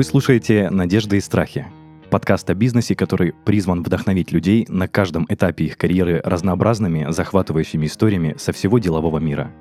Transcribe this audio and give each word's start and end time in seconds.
Вы 0.00 0.04
слушаете 0.04 0.70
«Надежды 0.70 1.18
и 1.18 1.20
страхи»— 1.20 1.66
подкаст 2.10 2.48
о 2.48 2.54
бизнесе, 2.54 2.96
который 2.96 3.34
призван 3.44 3.82
вдохновить 3.82 4.32
людей 4.32 4.64
на 4.66 4.88
каждом 4.88 5.26
этапе 5.28 5.66
их 5.66 5.76
карьеры 5.76 6.22
разнообразными, 6.24 7.08
захватывающими 7.10 7.84
историями 7.84 8.34
со 8.38 8.52
всего 8.52 8.78
делового 8.78 9.18
мира. 9.18 9.52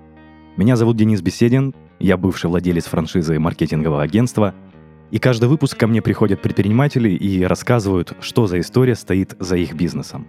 Меня 0.56 0.78
зовут 0.78 0.96
Денис 0.96 1.22
Беседин, 1.22 1.76
я 2.00 2.16
бывший 2.16 2.50
владелец 2.50 2.86
франшизы 2.86 3.38
маркетингового 3.38 4.02
агентства, 4.02 4.56
и 5.12 5.20
каждый 5.20 5.50
выпуск 5.50 5.78
ко 5.78 5.88
мне 5.88 6.02
приходят 6.02 6.42
предприниматели 6.42 7.10
и 7.10 7.44
рассказывают, 7.44 8.14
что 8.22 8.48
за 8.48 8.62
история 8.62 8.96
стоит 8.96 9.36
за 9.40 9.58
их 9.58 9.74
бизнесом. 9.74 10.26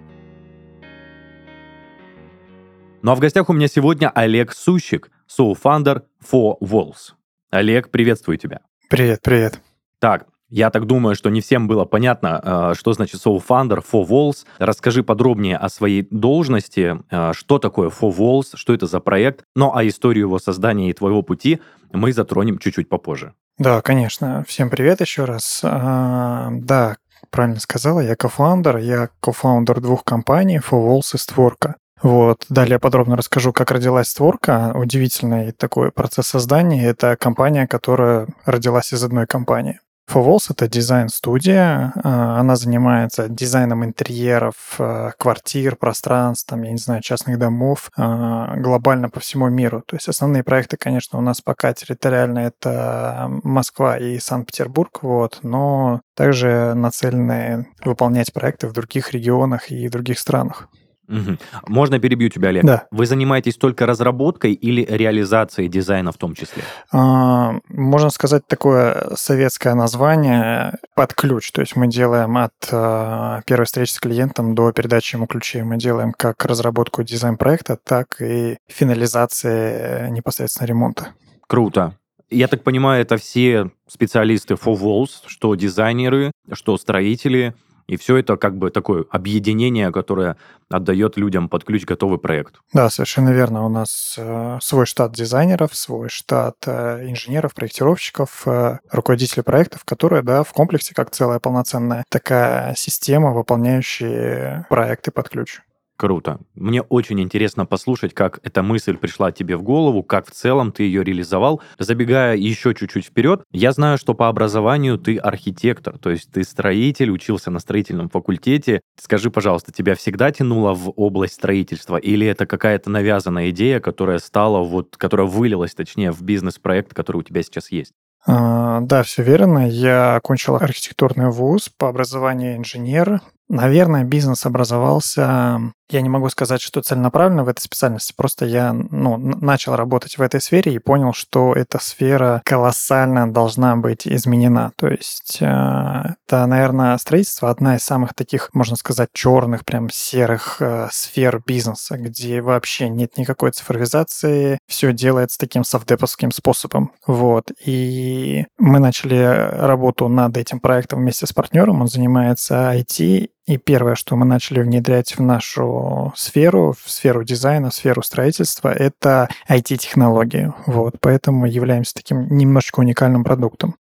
Ну 3.03 3.13
а 3.13 3.14
в 3.14 3.21
гостях 3.21 3.49
у 3.49 3.53
меня 3.53 3.68
сегодня 3.68 4.11
Олег 4.11 4.54
Сущик, 4.54 5.13
соуфандер 5.29 6.03
For 6.29 6.54
Walls. 6.61 7.13
Олег, 7.50 7.93
приветствую 7.93 8.39
тебя. 8.39 8.63
Привет, 8.89 9.21
привет. 9.22 9.61
Так, 10.00 10.27
я 10.49 10.71
так 10.71 10.86
думаю, 10.86 11.14
что 11.14 11.31
не 11.31 11.40
всем 11.40 11.68
было 11.68 11.85
понятно, 11.85 12.40
э, 12.43 12.75
что 12.77 12.93
значит 12.93 13.25
Soul-Founder, 13.25 13.85
Four 13.89 14.09
Walls. 14.09 14.45
Расскажи 14.59 15.04
подробнее 15.04 15.57
о 15.57 15.68
своей 15.68 16.09
должности, 16.11 16.99
э, 17.11 17.32
что 17.35 17.59
такое 17.59 17.89
Four 17.89 18.17
Walls, 18.17 18.46
что 18.54 18.75
это 18.75 18.86
за 18.86 18.99
проект, 18.99 19.45
ну 19.54 19.73
а 19.75 19.86
историю 19.86 20.26
его 20.26 20.39
создания 20.40 20.90
и 20.90 20.93
твоего 20.93 21.23
пути 21.23 21.61
мы 21.93 22.13
затронем 22.13 22.59
чуть-чуть 22.59 22.89
попозже. 22.89 23.35
Да, 23.59 23.81
конечно. 23.82 24.45
Всем 24.49 24.71
привет 24.71 25.00
еще 25.00 25.25
раз. 25.25 25.61
А, 25.63 26.48
да, 26.51 26.96
правильно 27.31 27.61
сказала, 27.61 28.01
я 28.01 28.17
кофаундер, 28.17 28.79
я 28.79 29.11
кофаундер 29.21 29.81
двух 29.81 30.03
компаний, 30.03 30.59
Four 30.59 30.89
Walls 30.89 31.14
и 31.14 31.18
Створка. 31.18 31.76
Вот. 32.03 32.47
Далее 32.48 32.78
подробно 32.78 33.17
расскажу, 33.17 33.53
как 33.53 33.70
родилась 33.70 34.09
Створка. 34.09 34.73
Удивительный 34.75 35.53
такой 35.53 35.93
процесс 35.93 36.27
создания. 36.27 36.87
Это 36.87 37.17
компания, 37.17 37.67
которая 37.67 38.28
родилась 38.47 38.93
из 38.93 39.05
одной 39.05 39.27
компании. 39.27 39.81
Walls— 40.19 40.47
это 40.50 40.69
дизайн-студия. 40.69 41.92
А, 42.03 42.41
она 42.41 42.56
занимается 42.56 43.28
дизайном 43.28 43.84
интерьеров, 43.84 44.55
а, 44.78 45.12
квартир, 45.19 45.77
пространств, 45.77 46.48
там, 46.48 46.62
я 46.62 46.72
не 46.72 46.78
знаю, 46.78 47.03
частных 47.03 47.39
домов 47.39 47.91
а, 47.97 48.56
глобально 48.56 49.08
по 49.08 49.20
всему 49.20 49.48
миру. 49.48 49.83
То 49.86 49.97
есть 49.97 50.08
основные 50.08 50.42
проекты, 50.42 50.77
конечно, 50.77 51.19
у 51.19 51.22
нас 51.22 51.41
пока 51.41 51.72
территориально 51.72 52.41
это 52.41 53.28
Москва 53.42 53.98
и 53.98 54.19
Санкт-Петербург, 54.19 54.98
вот, 55.03 55.41
но 55.42 56.00
также 56.14 56.75
нацелены 56.75 57.69
выполнять 57.84 58.33
проекты 58.33 58.69
в 58.69 58.72
других 58.72 59.12
регионах 59.12 59.70
и 59.70 59.88
других 59.88 60.19
странах. 60.19 60.69
Угу. 61.11 61.39
Можно 61.66 61.98
перебью 61.98 62.28
тебя, 62.28 62.50
Олег? 62.50 62.64
Да. 62.64 62.86
Вы 62.91 63.06
занимаетесь 63.06 63.56
только 63.56 63.84
разработкой 63.84 64.53
или 64.53 64.86
реализацией 64.89 65.69
дизайна 65.69 66.12
в 66.12 66.16
том 66.16 66.34
числе? 66.34 66.62
А, 66.92 67.55
можно 67.69 68.11
сказать 68.11 68.47
такое 68.47 69.11
советское 69.16 69.75
название 69.75 70.78
под 70.94 71.14
ключ. 71.14 71.50
То 71.50 71.62
есть 71.62 71.75
мы 71.75 71.88
делаем 71.88 72.36
от 72.38 72.53
а, 72.70 73.41
первой 73.44 73.64
встречи 73.64 73.92
с 73.92 73.98
клиентом 73.98 74.55
до 74.55 74.72
передачи 74.72 75.16
ему 75.16 75.27
ключей. 75.27 75.62
Мы 75.62 75.78
делаем 75.78 76.12
как 76.16 76.44
разработку 76.44 77.03
дизайн-проекта, 77.03 77.77
так 77.83 78.20
и 78.20 78.58
финализации 78.69 80.08
непосредственно 80.11 80.69
ремонта. 80.69 81.08
Круто. 81.48 81.94
Я 82.31 82.47
так 82.47 82.62
понимаю, 82.62 83.03
это 83.03 83.16
все 83.16 83.72
специалисты 83.88 84.55
for 84.55 84.78
walls, 84.78 85.22
что 85.27 85.56
дизайнеры, 85.56 86.31
что 86.53 86.78
строители, 86.78 87.55
и 87.91 87.97
все 87.97 88.17
это 88.19 88.37
как 88.37 88.57
бы 88.57 88.71
такое 88.71 89.05
объединение, 89.11 89.91
которое 89.91 90.37
отдает 90.71 91.17
людям 91.17 91.49
под 91.49 91.65
ключ 91.65 91.85
готовый 91.85 92.21
проект. 92.21 92.61
Да, 92.73 92.89
совершенно 92.89 93.31
верно. 93.31 93.67
У 93.67 93.69
нас 93.69 94.15
э, 94.17 94.59
свой 94.63 94.87
штат 94.87 95.13
дизайнеров, 95.13 95.75
свой 95.75 96.09
штат 96.09 96.55
э, 96.67 97.09
инженеров, 97.09 97.53
проектировщиков, 97.53 98.47
э, 98.47 98.79
руководителей 98.93 99.43
проектов, 99.43 99.84
которые, 99.84 100.23
да, 100.23 100.45
в 100.45 100.53
комплексе 100.53 100.95
как 100.95 101.11
целая 101.11 101.41
полноценная 101.41 102.05
такая 102.09 102.77
система, 102.77 103.33
выполняющая 103.33 104.67
проекты 104.69 105.11
под 105.11 105.29
ключ. 105.29 105.61
Круто. 106.00 106.38
Мне 106.55 106.81
очень 106.81 107.21
интересно 107.21 107.66
послушать, 107.66 108.15
как 108.15 108.41
эта 108.43 108.62
мысль 108.62 108.97
пришла 108.97 109.33
тебе 109.33 109.59
в 109.59 109.62
голову, 109.62 110.03
как 110.03 110.28
в 110.28 110.31
целом 110.31 110.72
ты 110.72 110.84
ее 110.84 111.05
реализовал. 111.05 111.61
Забегая 111.78 112.38
еще 112.38 112.75
чуть-чуть 112.75 113.05
вперед, 113.05 113.43
я 113.53 113.71
знаю, 113.72 113.99
что 113.99 114.15
по 114.15 114.28
образованию 114.28 114.97
ты 114.97 115.19
архитектор, 115.19 115.99
то 115.99 116.09
есть 116.09 116.33
ты 116.33 116.43
строитель, 116.43 117.11
учился 117.11 117.50
на 117.50 117.59
строительном 117.59 118.09
факультете. 118.09 118.81
Скажи, 118.99 119.31
пожалуйста, 119.31 119.72
тебя 119.72 119.94
всегда 119.94 120.33
тянуло 120.33 120.72
в 120.72 120.91
область 120.97 121.34
строительства 121.34 121.99
или 121.99 122.27
это 122.27 122.47
какая-то 122.47 122.88
навязанная 122.88 123.50
идея, 123.50 123.78
которая 123.78 124.21
стала, 124.21 124.65
вот, 124.65 124.97
которая 124.97 125.27
вылилась, 125.27 125.75
точнее, 125.75 126.12
в 126.12 126.22
бизнес-проект, 126.22 126.94
который 126.94 127.19
у 127.19 127.22
тебя 127.22 127.43
сейчас 127.43 127.71
есть? 127.71 127.93
А, 128.27 128.81
да, 128.81 129.03
все 129.03 129.22
верно. 129.22 129.69
Я 129.69 130.17
окончил 130.17 130.56
архитектурный 130.56 131.31
вуз 131.31 131.69
по 131.69 131.91
образованию 131.91 132.56
инженер. 132.56 133.21
Наверное, 133.50 134.05
бизнес 134.05 134.47
образовался 134.47 135.72
я 135.91 136.00
не 136.03 136.09
могу 136.09 136.28
сказать, 136.28 136.61
что 136.61 136.83
целенаправленно 136.83 137.44
в 137.44 137.49
этой 137.49 137.61
специальности, 137.61 138.15
просто 138.16 138.47
я 138.47 138.72
ну, 138.72 139.16
начал 139.16 139.77
работать 139.77 140.19
в 140.19 140.22
этой 140.22 140.41
сфере 140.41 140.75
и 140.75 140.78
понял, 140.78 141.12
что 141.12 141.53
эта 141.53 141.78
сфера 141.78 142.43
колоссально 142.44 143.33
должна 143.33 143.77
быть 143.77 144.06
изменена. 144.06 144.72
То 144.77 144.88
есть 144.88 145.38
э, 145.41 145.44
это, 145.44 146.47
наверное, 146.47 146.97
строительство 146.99 147.50
одна 147.50 147.77
из 147.77 147.83
самых 147.83 148.15
таких, 148.15 148.50
можно 148.55 148.77
сказать, 148.77 149.09
черных, 149.12 149.65
прям 149.65 149.91
серых 149.91 150.59
э, 150.61 150.88
сфер 150.93 151.43
бизнеса, 151.44 151.99
где 151.99 152.41
вообще 152.41 152.88
нет 152.88 153.17
никакой 153.17 153.50
цифровизации, 153.50 154.59
все 154.69 154.93
делается 154.93 155.38
таким 155.38 155.65
софтдеповским 155.65 156.31
способом. 156.31 156.93
Вот. 157.06 157.50
И 157.65 158.47
мы 158.59 158.78
начали 158.78 159.50
работу 159.59 160.09
над 160.09 160.37
этим 160.37 160.61
проектом 160.61 161.00
вместе 161.00 161.27
с 161.27 161.32
партнером, 161.32 161.81
он 161.81 161.88
занимается 161.88 162.72
IT, 162.75 163.28
и 163.47 163.56
первое, 163.56 163.95
что 163.95 164.17
мы 164.17 164.25
начали 164.25 164.61
внедрять 164.61 165.17
в 165.17 165.23
нашу 165.23 166.12
сферу, 166.17 166.75
в 166.81 166.91
сферу 166.91 167.25
дизайна, 167.25 167.71
в 167.71 167.75
сферу 167.75 168.03
строительства, 168.03 168.69
это 168.73 169.28
IT-технологии. 169.49 170.53
Вот, 170.67 170.97
поэтому 171.01 171.47
являемся 171.47 171.95
таким 171.95 172.29
немножечко 172.29 172.81
уникальным 172.81 173.25
продуктом. 173.25 173.77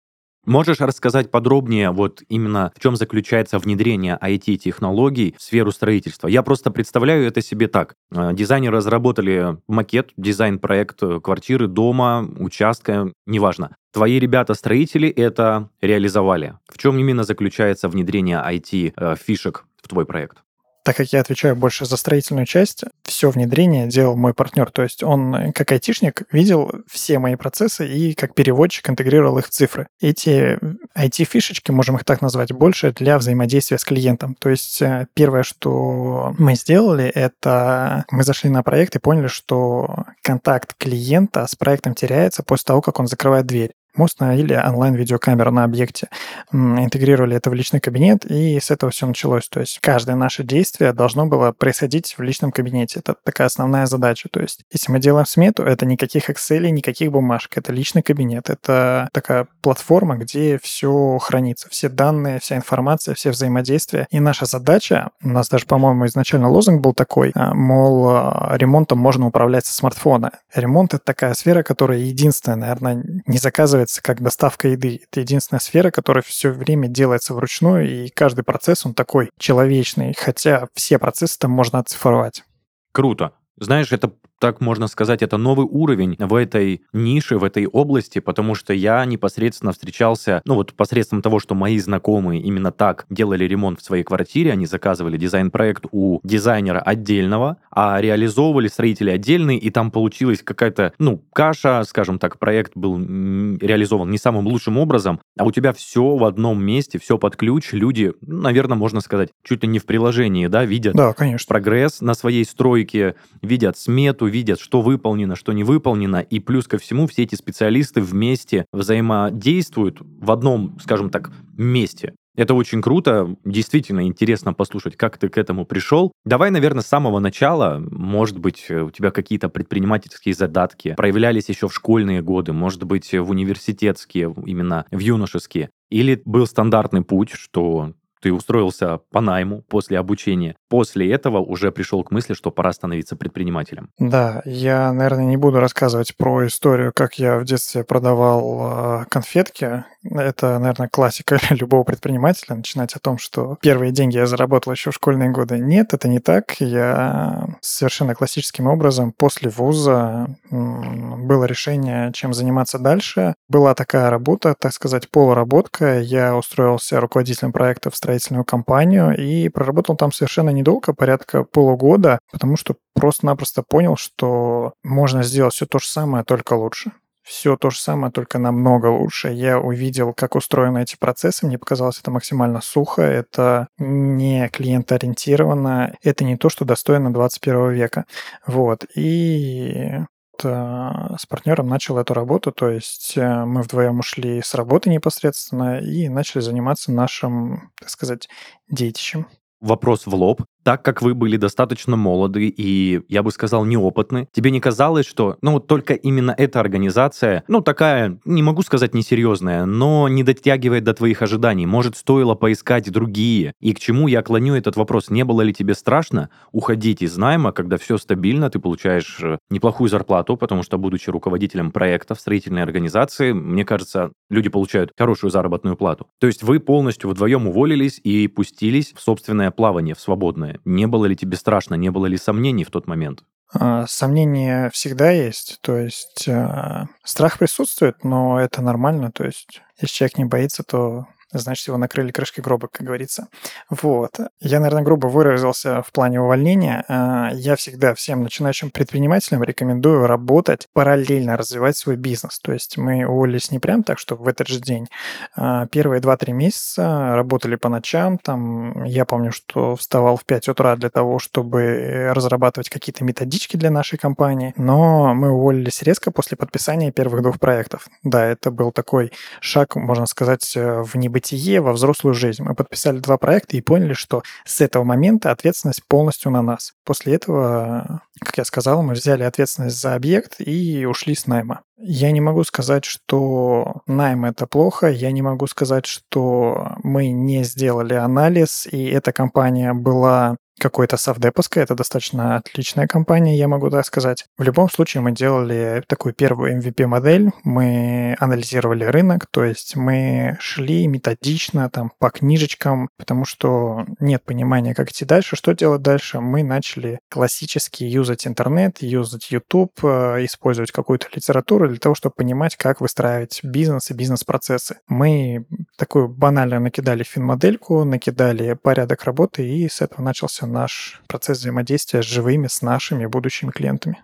Можешь 0.48 0.80
рассказать 0.80 1.30
подробнее, 1.30 1.92
вот 1.92 2.22
именно 2.30 2.72
в 2.74 2.80
чем 2.82 2.96
заключается 2.96 3.60
внедрение 3.60 4.18
IT-технологий 4.22 5.36
в 5.38 5.42
сферу 5.42 5.74
строительства? 5.74 6.30
Я 6.30 6.42
просто 6.42 6.72
представляю 6.72 7.28
это 7.28 7.42
себе 7.42 7.68
так. 7.68 7.96
Э, 8.16 8.32
дизайнеры 8.32 8.78
разработали 8.78 9.58
макет, 9.68 10.14
дизайн-проект 10.16 11.02
квартиры, 11.22 11.68
дома, 11.68 12.26
участка, 12.40 13.12
неважно. 13.26 13.76
Твои 13.92 14.20
ребята-строители 14.20 15.10
это 15.10 15.70
реализовали. 15.82 16.54
В 16.72 16.78
чем 16.78 16.98
именно 16.98 17.26
заключается 17.26 17.90
внедрение 17.90 18.38
IT-фишек 18.38 19.66
э, 19.66 19.82
в 19.84 19.90
твой 19.90 20.06
проект? 20.06 20.38
Так 20.88 20.96
как 20.96 21.12
я 21.12 21.20
отвечаю 21.20 21.58
больше 21.58 21.86
за 21.86 21.98
строительную 21.98 22.46
часть, 22.46 22.86
все 23.04 23.30
внедрение 23.30 23.88
делал 23.88 24.16
мой 24.16 24.34
партнер. 24.34 24.72
То 24.72 24.84
есть 24.84 25.04
он, 25.04 25.52
как 25.52 25.70
айтишник, 25.74 26.22
видел 26.32 26.72
все 26.90 27.20
мои 27.20 27.36
процессы 27.36 27.86
и 27.86 28.14
как 28.14 28.34
переводчик 28.34 28.90
интегрировал 28.90 29.38
их 29.38 29.50
цифры. 29.50 29.88
Эти 30.00 30.58
IT-фишечки, 30.98 31.72
можем 31.72 31.98
их 31.98 32.06
так 32.06 32.22
назвать, 32.22 32.54
больше 32.54 32.94
для 32.94 33.18
взаимодействия 33.18 33.78
с 33.78 33.84
клиентом. 33.84 34.34
То 34.40 34.48
есть 34.48 34.82
э, 34.82 35.08
первое, 35.14 35.44
что 35.44 36.34
мы 36.38 36.56
сделали, 36.56 37.04
это 37.04 38.06
мы 38.10 38.24
зашли 38.24 38.50
на 38.50 38.64
проект 38.64 38.96
и 38.96 39.00
поняли, 39.00 39.28
что 39.28 40.06
контакт 40.24 40.74
клиента 40.78 41.46
с 41.48 41.56
проектом 41.58 41.96
теряется 41.96 42.44
после 42.44 42.64
того, 42.64 42.82
как 42.82 42.98
он 43.02 43.08
закрывает 43.08 43.46
дверь 43.46 43.74
мы 43.98 44.06
установили 44.06 44.54
онлайн-видеокамеру 44.54 45.52
на 45.52 45.64
объекте, 45.64 46.08
интегрировали 46.52 47.36
это 47.36 47.50
в 47.50 47.54
личный 47.54 47.80
кабинет, 47.80 48.26
и 48.26 48.60
с 48.60 48.72
этого 48.72 48.92
все 48.92 49.06
началось. 49.08 49.48
То 49.50 49.60
есть 49.60 49.80
каждое 49.82 50.16
наше 50.16 50.44
действие 50.44 50.94
должно 50.94 51.26
было 51.26 51.52
происходить 51.52 52.16
в 52.18 52.22
личном 52.22 52.52
кабинете. 52.52 53.00
Это 53.00 53.16
такая 53.24 53.48
основная 53.48 53.86
задача. 53.86 54.30
То 54.30 54.40
есть 54.40 54.62
если 54.72 54.92
мы 54.92 55.00
делаем 55.00 55.26
смету, 55.26 55.64
это 55.64 55.86
никаких 55.86 56.30
Excel, 56.30 56.70
никаких 56.70 57.12
бумажек, 57.12 57.58
это 57.58 57.74
личный 57.74 58.02
кабинет. 58.02 58.50
Это 58.50 59.10
такая 59.14 59.48
платформа, 59.62 60.18
где 60.18 60.60
все 60.62 61.18
хранится, 61.20 61.68
все 61.70 61.90
данные, 61.90 62.40
вся 62.40 62.56
информация, 62.56 63.16
все 63.16 63.32
взаимодействия. 63.32 64.08
И 64.12 64.20
наша 64.20 64.46
задача, 64.46 65.10
у 65.24 65.30
нас 65.30 65.50
даже, 65.50 65.66
по-моему, 65.66 66.06
изначально 66.06 66.50
лозунг 66.50 66.82
был 66.82 66.94
такой, 66.94 67.32
а, 67.36 67.54
мол, 67.54 68.10
а, 68.10 68.56
ремонтом 68.58 69.00
можно 69.00 69.28
управлять 69.28 69.66
со 69.66 69.74
смартфона. 69.74 70.32
Ремонт— 70.54 70.94
это 70.96 71.04
такая 71.04 71.34
сфера, 71.34 71.64
которая 71.64 72.00
единственная, 72.00 72.58
наверное, 72.58 73.04
не 73.26 73.38
заказывает 73.38 73.87
делается 73.88 74.02
как 74.02 74.22
доставка 74.22 74.68
еды. 74.68 75.02
Это 75.10 75.22
единственная 75.22 75.62
сфера, 75.62 75.92
которая 75.92 76.22
все 76.22 76.52
время 76.52 76.88
делается 76.88 77.34
вручную, 77.34 77.90
и 77.90 78.10
каждый 78.10 78.44
процесс, 78.44 78.86
он 78.86 78.94
такой 78.94 79.30
человечный, 79.40 80.14
хотя 80.14 80.68
все 80.74 81.00
процессы 81.00 81.40
там 81.40 81.52
можно 81.52 81.80
оцифровать. 81.80 82.44
Круто. 82.92 83.32
Знаешь, 83.58 83.92
это 83.92 84.12
так 84.40 84.62
можно 84.62 84.88
сказать, 84.88 85.22
это 85.22 85.38
новый 85.38 85.66
уровень 85.70 86.16
в 86.20 86.36
этой 86.36 86.82
нише, 86.94 87.38
в 87.38 87.44
этой 87.44 87.66
области, 87.66 88.20
потому 88.20 88.56
что 88.56 88.74
я 88.74 89.04
непосредственно 89.06 89.72
встречался, 89.72 90.42
ну 90.46 90.56
вот 90.56 90.74
посредством 90.74 91.22
того, 91.22 91.40
что 91.40 91.56
мои 91.56 91.80
знакомые 91.80 92.42
именно 92.42 92.72
так 92.72 93.06
делали 93.10 93.46
ремонт 93.46 93.80
в 93.80 93.84
своей 93.84 94.04
квартире, 94.04 94.52
они 94.52 94.66
заказывали 94.66 95.18
дизайн-проект 95.18 95.86
у 95.92 96.20
дизайнера 96.24 96.80
отдельного, 96.80 97.58
а 97.72 98.00
реализовывали 98.00 98.68
строители 98.68 99.10
отдельные, 99.10 99.58
и 99.58 99.70
там 99.70 99.92
получилась 99.92 100.42
какая-то, 100.44 100.94
ну, 101.00 101.24
каша, 101.34 101.84
скажем 101.84 102.20
так, 102.20 102.40
проект 102.40 102.74
был 102.76 102.98
реализован 102.98 104.10
не 104.10 104.18
самым 104.18 104.48
лучшим 104.48 104.78
образом, 104.78 105.20
а 105.38 105.46
у 105.46 105.52
тебя 105.52 105.74
все 105.74 106.16
в 106.16 106.24
одном 106.24 106.64
месте, 106.64 107.00
все 107.00 107.18
под 107.18 107.36
ключ, 107.36 107.74
люди, 107.74 108.14
наверное, 108.22 108.78
можно 108.78 109.02
сказать, 109.02 109.30
чуть 109.44 109.64
ли 109.64 109.70
не 109.70 109.80
в 109.80 109.86
приложении, 109.86 110.48
да, 110.48 110.66
видят 110.66 110.96
да, 110.96 111.14
конечно. 111.14 111.48
прогресс 111.48 112.02
на 112.02 112.14
своей 112.14 112.46
стройке, 112.46 113.16
видят 113.42 113.78
смету, 113.78 114.27
видят, 114.30 114.60
что 114.60 114.82
выполнено, 114.82 115.36
что 115.36 115.54
не 115.54 115.64
выполнено, 115.64 116.18
и 116.18 116.40
плюс 116.40 116.68
ко 116.68 116.78
всему 116.78 117.08
все 117.08 117.24
эти 117.24 117.36
специалисты 117.36 118.02
вместе 118.02 118.66
взаимодействуют 118.72 120.00
в 120.02 120.32
одном, 120.32 120.78
скажем 120.82 121.10
так, 121.10 121.32
месте. 121.58 122.14
Это 122.38 122.54
очень 122.54 122.84
круто, 122.84 123.36
действительно 123.46 124.06
интересно 124.06 124.54
послушать, 124.54 124.96
как 124.96 125.18
ты 125.18 125.28
к 125.28 125.40
этому 125.40 125.66
пришел. 125.66 126.12
Давай, 126.24 126.52
наверное, 126.52 126.84
с 126.84 126.88
самого 126.88 127.18
начала, 127.18 127.84
может 127.90 128.38
быть, 128.38 128.70
у 128.70 128.92
тебя 128.92 129.10
какие-то 129.10 129.50
предпринимательские 129.50 130.36
задатки 130.36 130.94
проявлялись 130.96 131.50
еще 131.50 131.68
в 131.68 131.74
школьные 131.74 132.22
годы, 132.22 132.54
может 132.54 132.84
быть, 132.84 133.12
в 133.12 133.32
университетские, 133.32 134.36
именно 134.46 134.86
в 134.92 135.00
юношеские. 135.00 135.72
Или 135.90 136.22
был 136.26 136.46
стандартный 136.46 137.02
путь, 137.02 137.32
что 137.32 137.94
ты 138.28 138.34
устроился 138.34 138.98
по 139.12 139.22
найму 139.22 139.62
после 139.70 139.98
обучения. 139.98 140.58
После 140.68 141.10
этого 141.10 141.38
уже 141.38 141.72
пришел 141.72 142.04
к 142.04 142.12
мысли, 142.12 142.34
что 142.34 142.52
пора 142.52 142.74
становиться 142.74 143.16
предпринимателем. 143.16 143.90
Да, 144.00 144.42
я, 144.44 144.92
наверное, 144.92 145.24
не 145.24 145.38
буду 145.38 145.62
рассказывать 145.62 146.18
про 146.18 146.46
историю, 146.46 146.92
как 146.94 147.20
я 147.20 147.40
в 147.40 147.46
детстве 147.46 147.86
продавал 147.86 149.04
э, 149.04 149.06
конфетки. 149.06 149.86
Это, 150.12 150.60
наверное, 150.60 150.90
классика 150.90 151.40
любого 151.50 151.84
предпринимателя, 151.84 152.56
начинать 152.56 152.96
о 152.96 153.00
том, 153.00 153.18
что 153.18 153.58
первые 153.62 153.92
деньги 153.92 154.18
я 154.18 154.26
заработал 154.26 154.74
еще 154.74 154.92
в 154.92 154.96
школьные 154.96 155.30
годы. 155.30 155.60
Нет, 155.60 155.94
это 155.94 156.08
не 156.08 156.20
так. 156.20 156.56
Я 156.60 157.48
совершенно 157.62 158.16
классическим 158.16 158.68
образом 158.68 159.12
после 159.12 159.50
вуза 159.50 160.28
было 160.50 161.46
решение, 161.46 162.12
чем 162.14 162.34
заниматься 162.34 162.80
дальше. 162.80 163.36
Была 163.50 163.74
такая 163.74 164.10
работа, 164.10 164.56
так 164.58 164.74
сказать, 164.74 165.10
полуработка. 165.10 166.00
Я 166.00 166.36
устроился 166.36 167.00
руководителем 167.00 167.52
проекта 167.52 167.90
в 167.90 167.96
строительную 167.96 168.46
компанию 168.46 169.18
и 169.18 169.50
проработал 169.50 169.96
там 169.96 170.12
совершенно 170.12 170.50
недолго, 170.50 170.94
порядка 170.94 171.44
полугода, 171.44 172.20
потому 172.32 172.58
что 172.58 172.76
просто-напросто 172.94 173.64
понял, 173.64 173.96
что 173.96 174.74
можно 174.84 175.24
сделать 175.24 175.54
все 175.54 175.66
то 175.66 175.80
же 175.80 175.88
самое, 175.88 176.24
только 176.24 176.54
лучше 176.54 176.92
все 177.28 177.58
то 177.58 177.70
же 177.70 177.80
самое, 177.80 178.12
только 178.12 178.40
намного 178.40 178.88
лучше. 178.88 179.28
Я 179.28 179.60
увидел, 179.60 180.14
как 180.14 180.36
устроены 180.36 180.84
эти 180.84 180.96
процессы, 180.96 181.46
мне 181.46 181.58
показалось 181.58 182.00
это 182.00 182.10
максимально 182.10 182.62
сухо, 182.62 183.02
это 183.02 183.68
не 183.78 184.48
клиентоориентировано, 184.48 185.98
это 186.02 186.24
не 186.24 186.38
то, 186.38 186.48
что 186.48 186.64
достойно 186.64 187.12
21 187.12 187.72
века. 187.72 188.06
Вот. 188.46 188.86
И 188.96 190.00
с 190.40 191.26
партнером 191.28 191.68
начал 191.68 191.98
эту 191.98 192.14
работу, 192.14 192.52
то 192.52 192.70
есть 192.70 193.18
э, 193.18 193.46
мы 193.46 193.64
вдвоем 193.64 193.98
ушли 193.98 194.40
с 194.44 194.54
работы 194.54 194.88
непосредственно 194.92 195.80
и 195.80 196.10
начали 196.10 196.42
заниматься 196.42 196.92
нашим, 196.92 197.72
так 197.80 197.90
сказать, 197.90 198.30
детищем. 198.70 199.26
Вопрос 199.62 200.06
в 200.06 200.14
лоб 200.14 200.42
так 200.68 200.84
как 200.84 201.02
вы 201.02 201.14
были 201.14 201.38
достаточно 201.38 201.96
молоды 201.96 202.50
и, 202.50 203.00
я 203.08 203.24
бы 203.24 203.32
сказал, 203.32 203.64
неопытны, 203.64 204.28
тебе 204.34 204.52
не 204.52 204.60
казалось, 204.60 205.06
что, 205.06 205.38
ну, 205.42 205.62
только 205.62 205.94
именно 205.94 206.36
эта 206.38 206.60
организация, 206.60 207.46
ну, 207.48 207.62
такая, 207.62 208.20
не 208.26 208.44
могу 208.44 208.64
сказать 208.64 208.94
несерьезная, 208.94 209.64
но 209.64 210.10
не 210.10 210.24
дотягивает 210.24 210.84
до 210.84 210.94
твоих 210.94 211.22
ожиданий. 211.22 211.66
Может, 211.66 211.96
стоило 211.96 212.36
поискать 212.36 212.92
другие? 212.92 213.54
И 213.62 213.74
к 213.74 213.80
чему 213.80 214.10
я 214.10 214.22
клоню 214.22 214.56
этот 214.56 214.76
вопрос? 214.76 215.10
Не 215.10 215.24
было 215.24 215.42
ли 215.42 215.54
тебе 215.54 215.74
страшно 215.74 216.32
уходить 216.52 217.02
из 217.02 217.16
найма, 217.16 217.54
когда 217.54 217.78
все 217.78 217.98
стабильно, 217.98 218.50
ты 218.50 218.60
получаешь 218.60 219.20
э, 219.22 219.38
неплохую 219.50 219.90
зарплату, 219.90 220.36
потому 220.36 220.64
что, 220.64 220.78
будучи 220.78 221.10
руководителем 221.10 221.72
проекта 221.72 222.14
в 222.14 222.20
строительной 222.20 222.64
организации, 222.64 223.32
мне 223.32 223.64
кажется, 223.64 224.12
люди 224.30 224.50
получают 224.50 224.92
хорошую 224.98 225.32
заработную 225.32 225.78
плату. 225.78 226.08
То 226.20 226.28
есть 226.28 226.44
вы 226.44 226.60
полностью 226.60 227.10
вдвоем 227.10 227.48
уволились 227.48 228.02
и 228.04 228.28
пустились 228.28 228.92
в 228.94 229.00
собственное 229.00 229.47
плавание, 229.52 229.96
в 229.96 230.00
свободное. 230.00 230.60
Не 230.66 230.88
было 230.88 231.06
ли 231.06 231.16
тебе 231.16 231.38
страшно, 231.38 231.76
не 231.76 231.90
было 231.90 232.06
ли 232.06 232.18
сомнений 232.18 232.64
в 232.64 232.72
тот 232.72 232.88
момент? 232.88 233.24
А, 233.54 233.88
сомнения 233.88 234.70
всегда 234.72 235.12
есть, 235.12 235.60
то 235.62 235.78
есть 235.78 236.28
э, 236.28 236.86
страх 237.04 237.40
присутствует, 237.40 238.04
но 238.04 238.40
это 238.42 238.62
нормально, 238.62 239.12
то 239.12 239.24
есть 239.24 239.62
если 239.80 239.96
человек 239.96 240.18
не 240.18 240.26
боится, 240.26 240.64
то 240.64 241.08
значит, 241.32 241.68
его 241.68 241.78
накрыли 241.78 242.12
крышкой 242.12 242.44
гроба, 242.44 242.68
как 242.72 242.86
говорится. 242.86 243.28
Вот. 243.70 244.20
Я, 244.40 244.60
наверное, 244.60 244.84
грубо 244.84 245.08
выразился 245.08 245.82
в 245.82 245.92
плане 245.92 246.22
увольнения. 246.22 246.86
А, 246.88 247.32
я 247.34 247.56
всегда 247.56 247.94
всем 247.94 248.24
начинающим 248.24 248.72
предпринимателям 248.72 249.44
рекомендую 249.44 250.08
работать, 250.08 250.68
параллельно 250.74 251.38
развивать 251.38 251.78
свой 251.78 251.96
бизнес. 251.96 252.40
То 252.40 252.54
есть 252.54 252.78
мы 252.78 253.06
уволились 253.06 253.52
не 253.52 253.60
прям 253.60 253.84
так, 253.84 254.00
что 254.00 254.16
в 254.16 254.28
этот 254.28 254.48
же 254.48 254.60
день. 254.60 254.88
А, 255.36 255.68
первые 255.68 256.02
2-3 256.02 256.32
месяца 256.32 257.16
работали 257.16 257.56
по 257.56 257.70
ночам. 257.70 258.18
Там 258.18 258.84
я 258.86 259.06
помню, 259.06 259.32
что 259.32 259.76
вставал 259.76 260.18
в 260.18 260.26
5 260.26 260.50
утра 260.50 260.76
для 260.76 260.90
того, 260.90 261.20
чтобы 261.20 262.12
разрабатывать 262.14 262.70
какие-то 262.70 263.04
методички 263.04 263.58
для 263.58 263.70
нашей 263.70 263.98
компании. 263.98 264.54
Но 264.56 265.14
мы 265.14 265.30
уволились 265.30 265.82
резко 265.82 266.12
после 266.12 266.38
подписания 266.38 266.92
первых 266.92 267.22
двух 267.22 267.40
проектов. 267.40 267.88
Да, 268.04 268.26
это 268.26 268.50
был 268.52 268.72
такой 268.72 269.12
шаг, 269.42 269.76
можно 269.76 270.06
сказать, 270.06 270.54
в 270.56 270.96
небытие 270.96 271.17
бытие 271.18 271.62
во 271.62 271.74
взрослую 271.74 272.14
жизнь. 272.14 272.44
Мы 272.44 272.54
подписали 272.54 273.00
два 273.00 273.18
проекта 273.18 273.58
и 273.58 273.62
поняли, 273.62 273.94
что 273.94 274.22
с 274.46 274.62
этого 274.62 274.84
момента 274.84 275.32
ответственность 275.32 275.82
полностью 275.88 276.32
на 276.32 276.44
нас. 276.44 276.74
После 276.86 277.16
этого, 277.16 278.02
как 278.20 278.38
я 278.38 278.46
сказал, 278.46 278.84
мы 278.84 278.94
взяли 278.94 279.24
ответственность 279.24 279.82
за 279.82 279.96
объект 279.96 280.36
и 280.40 280.86
ушли 280.86 281.16
с 281.16 281.26
найма. 281.26 281.62
Я 281.80 282.12
не 282.12 282.22
могу 282.22 282.44
сказать, 282.44 282.86
что 282.86 283.82
найм 283.88 284.26
это 284.26 284.46
плохо, 284.46 284.88
я 284.88 285.12
не 285.12 285.24
могу 285.24 285.48
сказать, 285.48 285.88
что 285.88 286.74
мы 286.84 287.10
не 287.10 287.44
сделали 287.44 287.96
анализ, 287.96 288.68
и 288.72 288.86
эта 288.86 289.12
компания 289.12 289.74
была 289.74 290.38
какой-то 290.60 290.98
совдеповской, 290.98 291.64
это 291.64 291.76
достаточно 291.76 292.38
отличная 292.38 292.88
компания, 292.88 293.38
я 293.38 293.48
могу 293.48 293.70
так 293.70 293.86
сказать. 293.86 294.26
В 294.38 294.44
любом 294.44 294.70
случае 294.70 295.02
мы 295.02 295.12
делали 295.12 295.84
такую 295.88 296.14
первую 296.14 296.60
MVP-модель, 296.60 297.32
мы 297.44 298.16
анализировали 298.20 298.86
рынок, 298.86 299.28
то 299.30 299.44
есть 299.44 299.76
мы 299.76 300.38
шли 300.40 300.88
методично 300.88 301.70
там 301.70 301.92
по 302.00 302.10
книжечкам, 302.10 302.90
потому 302.98 303.26
что 303.26 303.86
нет 304.00 304.24
понимания, 304.24 304.74
как 304.74 304.92
идти 304.92 305.06
дальше, 305.06 305.36
что 305.36 305.54
делать 305.54 305.82
дальше. 305.82 306.20
Мы 306.20 306.44
начали 306.44 307.00
классически 307.10 307.84
юзать 307.84 308.26
интернет, 308.28 308.82
юзать 308.82 309.32
YouTube, 309.32 309.74
э, 309.84 310.26
использовать 310.26 310.72
какую-то 310.72 311.08
литературу 311.14 311.68
для 311.68 311.78
того, 311.78 311.96
чтобы 311.96 312.16
понимать, 312.16 312.56
как 312.56 312.82
выстраивать 312.82 313.42
бизнес 313.44 313.92
и 313.92 313.94
бизнес-процессы. 313.94 314.78
Мы 314.88 315.46
такую 315.78 316.08
банально 316.08 316.60
накидали 316.60 317.04
фин-модельку, 317.04 317.84
накидали 317.84 318.54
порядок 318.54 319.04
работы, 319.04 319.48
и 319.48 319.70
с 319.70 319.82
этого 319.82 320.02
начался 320.02 320.47
наш 320.48 321.02
процесс 321.08 321.40
взаимодействия 321.40 322.02
с 322.02 322.06
живыми, 322.06 322.48
с 322.48 322.62
нашими 322.62 323.06
будущими 323.06 323.52
клиентами. 323.52 324.02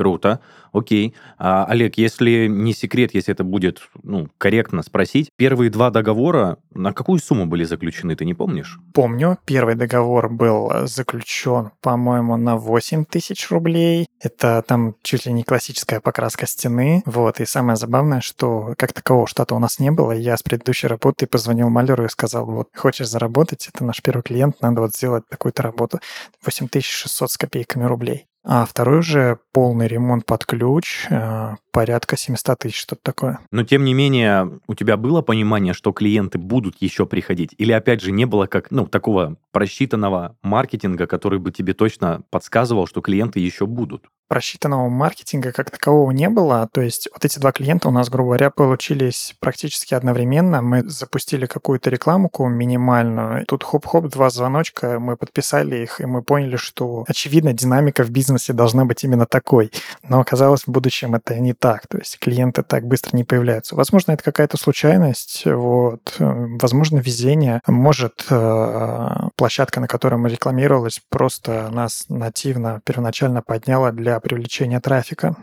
Круто, 0.00 0.40
окей. 0.72 1.14
А, 1.36 1.66
Олег, 1.66 1.98
если 1.98 2.46
не 2.46 2.72
секрет, 2.72 3.10
если 3.12 3.34
это 3.34 3.44
будет 3.44 3.82
ну, 4.02 4.28
корректно 4.38 4.82
спросить, 4.82 5.28
первые 5.36 5.70
два 5.70 5.90
договора 5.90 6.56
на 6.72 6.94
какую 6.94 7.20
сумму 7.20 7.44
были 7.44 7.64
заключены, 7.64 8.16
ты 8.16 8.24
не 8.24 8.32
помнишь? 8.32 8.78
Помню, 8.94 9.36
первый 9.44 9.74
договор 9.74 10.30
был 10.30 10.72
заключен, 10.86 11.72
по-моему, 11.82 12.38
на 12.38 12.56
8 12.56 13.04
тысяч 13.04 13.50
рублей. 13.50 14.06
Это 14.22 14.64
там 14.66 14.94
чуть 15.02 15.26
ли 15.26 15.34
не 15.34 15.42
классическая 15.42 16.00
покраска 16.00 16.46
стены. 16.46 17.02
Вот, 17.04 17.38
и 17.38 17.44
самое 17.44 17.76
забавное, 17.76 18.22
что 18.22 18.72
как 18.78 18.94
такового 18.94 19.26
штата 19.26 19.54
у 19.54 19.58
нас 19.58 19.80
не 19.80 19.90
было. 19.90 20.12
Я 20.12 20.34
с 20.34 20.42
предыдущей 20.42 20.86
работы 20.86 21.26
позвонил 21.26 21.68
маляру 21.68 22.06
и 22.06 22.08
сказал, 22.08 22.46
вот, 22.46 22.68
хочешь 22.74 23.08
заработать, 23.08 23.68
это 23.68 23.84
наш 23.84 24.00
первый 24.00 24.22
клиент, 24.22 24.62
надо 24.62 24.80
вот 24.80 24.96
сделать 24.96 25.28
такую-то 25.28 25.62
работу. 25.62 26.00
8600 26.42 27.30
с 27.30 27.36
копейками 27.36 27.84
рублей. 27.84 28.29
А 28.42 28.64
второй 28.64 29.02
же 29.02 29.38
полный 29.52 29.86
ремонт 29.86 30.24
под 30.24 30.46
ключ, 30.46 31.06
э, 31.10 31.56
порядка 31.72 32.16
700 32.16 32.58
тысяч, 32.58 32.80
что-то 32.80 33.02
такое. 33.02 33.38
Но 33.50 33.64
тем 33.64 33.84
не 33.84 33.92
менее, 33.92 34.60
у 34.66 34.74
тебя 34.74 34.96
было 34.96 35.20
понимание, 35.20 35.74
что 35.74 35.92
клиенты 35.92 36.38
будут 36.38 36.76
еще 36.80 37.04
приходить? 37.04 37.54
Или 37.58 37.72
опять 37.72 38.00
же 38.00 38.12
не 38.12 38.24
было 38.24 38.46
как, 38.46 38.70
ну, 38.70 38.86
такого 38.86 39.36
просчитанного 39.52 40.36
маркетинга, 40.42 41.06
который 41.06 41.38
бы 41.38 41.52
тебе 41.52 41.74
точно 41.74 42.22
подсказывал, 42.30 42.86
что 42.86 43.02
клиенты 43.02 43.40
еще 43.40 43.66
будут? 43.66 44.06
Просчитанного 44.30 44.88
маркетинга 44.88 45.50
как 45.50 45.72
такового 45.72 46.12
не 46.12 46.28
было. 46.28 46.68
То 46.72 46.80
есть 46.80 47.08
вот 47.12 47.24
эти 47.24 47.40
два 47.40 47.50
клиента 47.50 47.88
у 47.88 47.90
нас, 47.90 48.08
грубо 48.08 48.28
говоря, 48.28 48.50
получились 48.50 49.34
практически 49.40 49.92
одновременно. 49.92 50.62
Мы 50.62 50.88
запустили 50.88 51.46
какую-то 51.46 51.90
рекламку 51.90 52.46
минимальную. 52.46 53.44
Тут 53.46 53.64
хоп-хоп, 53.64 54.08
два 54.08 54.30
звоночка, 54.30 55.00
мы 55.00 55.16
подписали 55.16 55.82
их, 55.82 56.00
и 56.00 56.06
мы 56.06 56.22
поняли, 56.22 56.54
что, 56.54 57.04
очевидно, 57.08 57.52
динамика 57.52 58.04
в 58.04 58.10
бизнесе 58.10 58.52
должна 58.52 58.84
быть 58.84 59.02
именно 59.02 59.26
такой. 59.26 59.72
Но 60.08 60.20
оказалось, 60.20 60.62
в 60.62 60.68
будущем 60.68 61.16
это 61.16 61.36
не 61.40 61.52
так. 61.52 61.88
То 61.88 61.98
есть 61.98 62.20
клиенты 62.20 62.62
так 62.62 62.86
быстро 62.86 63.16
не 63.16 63.24
появляются. 63.24 63.74
Возможно, 63.74 64.12
это 64.12 64.22
какая-то 64.22 64.56
случайность, 64.56 65.42
вот. 65.44 66.14
Возможно, 66.18 66.98
везение. 66.98 67.62
Может, 67.66 68.26
э, 68.30 69.08
площадка, 69.34 69.80
на 69.80 69.88
которой 69.88 70.14
мы 70.14 70.28
рекламировалась, 70.28 71.00
просто 71.08 71.68
нас 71.72 72.04
нативно 72.08 72.80
первоначально 72.84 73.42
подняла 73.42 73.90
для 73.90 74.19
привлечения 74.20 74.80
трафика. 74.80 75.36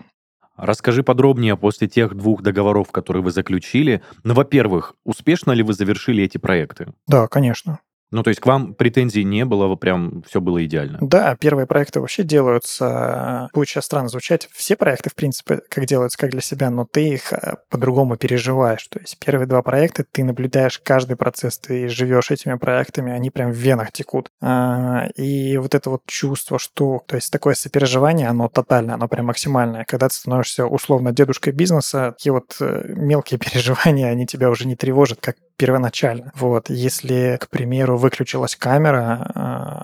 Расскажи 0.55 1.03
подробнее 1.03 1.55
после 1.55 1.87
тех 1.87 2.15
двух 2.15 2.41
договоров, 2.41 2.91
которые 2.91 3.21
вы 3.21 3.31
заключили. 3.31 4.01
Ну, 4.23 4.33
во-первых, 4.33 4.95
успешно 5.05 5.51
ли 5.51 5.61
вы 5.61 5.73
завершили 5.73 6.23
эти 6.23 6.39
проекты? 6.39 6.93
Да, 7.05 7.27
конечно. 7.27 7.79
Ну, 8.11 8.23
то 8.23 8.29
есть 8.29 8.39
к 8.39 8.45
вам 8.45 8.73
претензий 8.73 9.23
не 9.23 9.43
было, 9.45 9.75
прям 9.75 10.23
все 10.27 10.39
было 10.39 10.63
идеально? 10.65 10.97
Да, 11.01 11.35
первые 11.35 11.67
проекты 11.67 11.99
вообще 11.99 12.23
делаются, 12.23 13.49
будет 13.53 13.67
сейчас 13.67 13.85
странно 13.85 14.07
звучать, 14.07 14.47
все 14.53 14.75
проекты, 14.75 15.09
в 15.09 15.15
принципе, 15.15 15.61
как 15.69 15.85
делаются, 15.85 16.17
как 16.17 16.31
для 16.31 16.41
себя, 16.41 16.69
но 16.69 16.85
ты 16.85 17.09
их 17.09 17.33
э, 17.33 17.55
по-другому 17.69 18.15
переживаешь. 18.15 18.87
То 18.87 18.99
есть 18.99 19.17
первые 19.19 19.47
два 19.47 19.61
проекта 19.61 20.05
ты 20.09 20.23
наблюдаешь 20.23 20.79
каждый 20.79 21.17
процесс, 21.17 21.57
ты 21.59 21.89
живешь 21.89 22.31
этими 22.31 22.55
проектами, 22.55 23.11
они 23.11 23.29
прям 23.29 23.51
в 23.51 23.55
венах 23.55 23.91
текут. 23.91 24.29
А, 24.41 25.07
и 25.15 25.57
вот 25.57 25.75
это 25.75 25.89
вот 25.89 26.01
чувство, 26.05 26.59
что, 26.59 27.01
то 27.07 27.15
есть 27.15 27.31
такое 27.31 27.55
сопереживание, 27.55 28.27
оно 28.29 28.47
тотальное, 28.47 28.95
оно 28.95 29.07
прям 29.07 29.25
максимальное. 29.25 29.85
Когда 29.85 30.07
ты 30.07 30.15
становишься 30.15 30.65
условно 30.65 31.11
дедушкой 31.11 31.51
бизнеса, 31.53 32.13
такие 32.17 32.31
вот 32.31 32.55
э, 32.61 32.83
мелкие 32.95 33.37
переживания, 33.39 34.07
они 34.07 34.25
тебя 34.25 34.49
уже 34.49 34.65
не 34.65 34.75
тревожат, 34.75 35.19
как 35.21 35.35
первоначально. 35.57 36.31
Вот, 36.35 36.69
если, 36.69 37.37
к 37.41 37.49
примеру, 37.49 37.97
выключилась 37.97 38.55
камера 38.55 39.31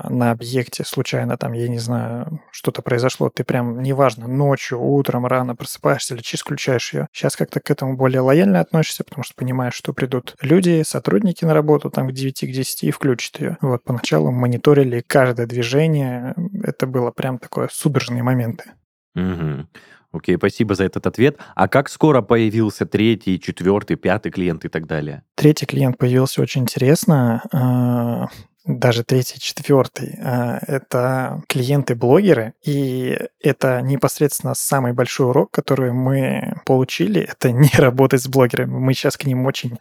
э, 0.08 0.14
на 0.14 0.32
объекте, 0.32 0.84
случайно 0.86 1.36
там, 1.38 1.54
я 1.54 1.68
не 1.68 1.80
знаю, 1.80 2.42
что-то 2.52 2.82
произошло, 2.82 3.30
ты 3.30 3.44
прям, 3.44 3.82
неважно, 3.82 4.28
ночью, 4.28 4.80
утром, 4.80 5.26
рано 5.26 5.56
просыпаешься 5.56 6.18
чис 6.22 6.42
включаешь 6.42 6.94
ее. 6.94 7.08
Сейчас 7.12 7.36
как-то 7.36 7.60
к 7.60 7.72
этому 7.72 7.98
более 7.98 8.22
лояльно 8.22 8.60
относишься, 8.60 9.04
потому 9.04 9.24
что 9.24 9.34
понимаешь, 9.36 9.74
что 9.74 9.94
придут 9.94 10.36
люди, 10.42 10.84
сотрудники 10.86 11.44
на 11.44 11.54
работу 11.54 11.90
там 11.90 12.08
к 12.08 12.12
9, 12.12 12.42
к 12.42 12.52
10 12.52 12.84
и 12.84 12.92
включат 12.92 13.40
ее. 13.40 13.58
Вот, 13.62 13.84
поначалу 13.84 14.32
мониторили 14.32 15.04
каждое 15.06 15.48
движение, 15.48 16.36
это 16.64 16.86
было 16.86 17.12
прям 17.12 17.40
такое 17.40 17.68
судорожные 17.72 18.24
моменты. 18.24 18.72
Угу. 19.16 19.68
Окей, 20.14 20.38
спасибо 20.38 20.76
за 20.76 20.86
этот 20.86 21.08
ответ. 21.08 21.38
А 21.56 21.68
как 21.68 21.90
скоро 21.90 22.22
появился 22.22 22.86
третий, 22.86 23.40
четвертый, 23.40 23.96
пятый 23.96 24.32
клиент 24.32 24.64
и 24.64 24.70
так 24.70 24.86
далее? 24.86 25.24
Третий 25.36 25.66
клиент 25.66 25.98
появился 25.98 26.42
очень 26.42 26.62
интересно. 26.62 28.30
Даже 28.66 29.04
третий, 29.04 29.40
четвертый, 29.40 30.18
а, 30.24 30.60
это 30.68 31.42
клиенты-блогеры, 31.50 32.54
и 32.64 33.20
это 33.42 33.82
непосредственно 33.82 34.54
самый 34.56 34.94
большой 34.94 35.28
урок, 35.28 35.52
который 35.52 35.92
мы 35.92 36.56
получили, 36.66 37.22
это 37.22 37.52
не 37.52 37.70
работать 37.78 38.22
с 38.22 38.28
блогерами. 38.28 38.72
Мы 38.72 38.94
сейчас 38.94 39.18
к 39.18 39.26
ним 39.26 39.46
очень 39.46 39.78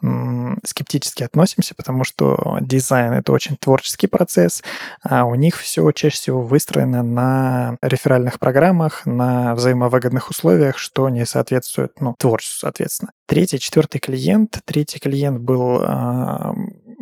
скептически 0.64 1.22
относимся, 1.22 1.76
потому 1.76 2.02
что 2.02 2.58
дизайн— 2.60 3.12
это 3.14 3.30
очень 3.30 3.56
творческий 3.56 4.08
процесс, 4.08 4.64
а 5.02 5.26
у 5.26 5.36
них 5.36 5.56
все 5.58 5.90
чаще 5.92 6.16
всего 6.16 6.42
выстроено 6.42 7.04
на 7.04 7.76
реферальных 7.82 8.40
программах, 8.40 9.06
на 9.06 9.54
взаимовыгодных 9.54 10.30
условиях, 10.30 10.78
что 10.78 11.08
не 11.08 11.24
соответствует 11.24 11.92
ну, 12.00 12.16
творчеству, 12.18 12.58
соответственно. 12.60 13.12
Третий, 13.26 13.58
четвертый 13.58 13.98
клиент. 13.98 14.60
Третий 14.66 14.98
клиент 14.98 15.40
был 15.40 15.80
э, 15.80 16.52